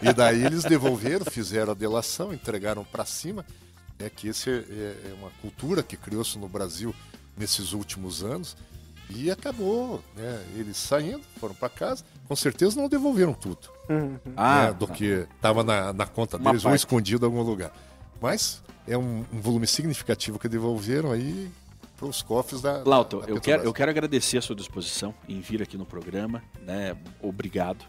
[0.02, 3.44] e daí eles devolveram, fizeram a delação, entregaram para cima.
[3.98, 4.52] É que esse é,
[5.10, 6.94] é uma cultura que criou-se no Brasil
[7.36, 8.56] nesses últimos anos
[9.10, 10.42] e acabou, né?
[10.54, 13.70] Eles saindo, foram para casa, com certeza não devolveram tudo.
[13.88, 14.18] Uhum.
[14.36, 14.72] Ah, né?
[14.72, 17.72] do que estava na, na conta deles ou escondido em algum lugar.
[18.20, 21.50] Mas é um, um volume significativo que devolveram aí
[21.96, 22.82] para os cofres da.
[22.84, 26.42] Lauto, eu, quero, eu quero agradecer a sua disposição em vir aqui no programa.
[26.64, 26.96] Né?
[27.20, 27.84] Obrigado.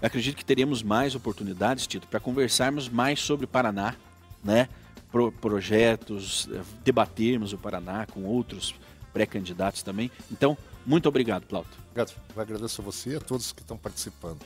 [0.00, 3.94] Eu acredito que teremos mais oportunidades, Tito, para conversarmos mais sobre Paraná,
[4.42, 4.68] né?
[5.12, 8.74] Pro, projetos, eh, debatermos o Paraná com outros
[9.12, 10.10] pré-candidatos também.
[10.30, 11.76] Então, muito obrigado, Plauto.
[11.90, 12.14] Obrigado.
[12.34, 14.38] Eu agradeço a você e a todos que estão participando.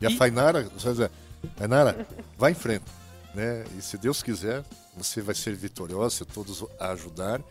[0.00, 0.06] E, e...
[0.06, 0.68] a Fainara,
[1.56, 2.06] Fainara,
[2.36, 2.84] vai em frente.
[3.32, 3.64] Né?
[3.78, 4.64] E se Deus quiser,
[4.98, 7.44] você vai ser vitorioso, se todos ajudarem.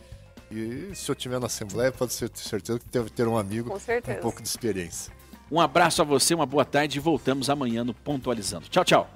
[0.50, 3.70] E se eu estiver na Assembleia, pode ser ter certeza que deve ter um amigo
[3.70, 5.12] com um pouco de experiência.
[5.50, 8.68] Um abraço a você, uma boa tarde e voltamos amanhã no Pontualizando.
[8.68, 9.10] Tchau, tchau.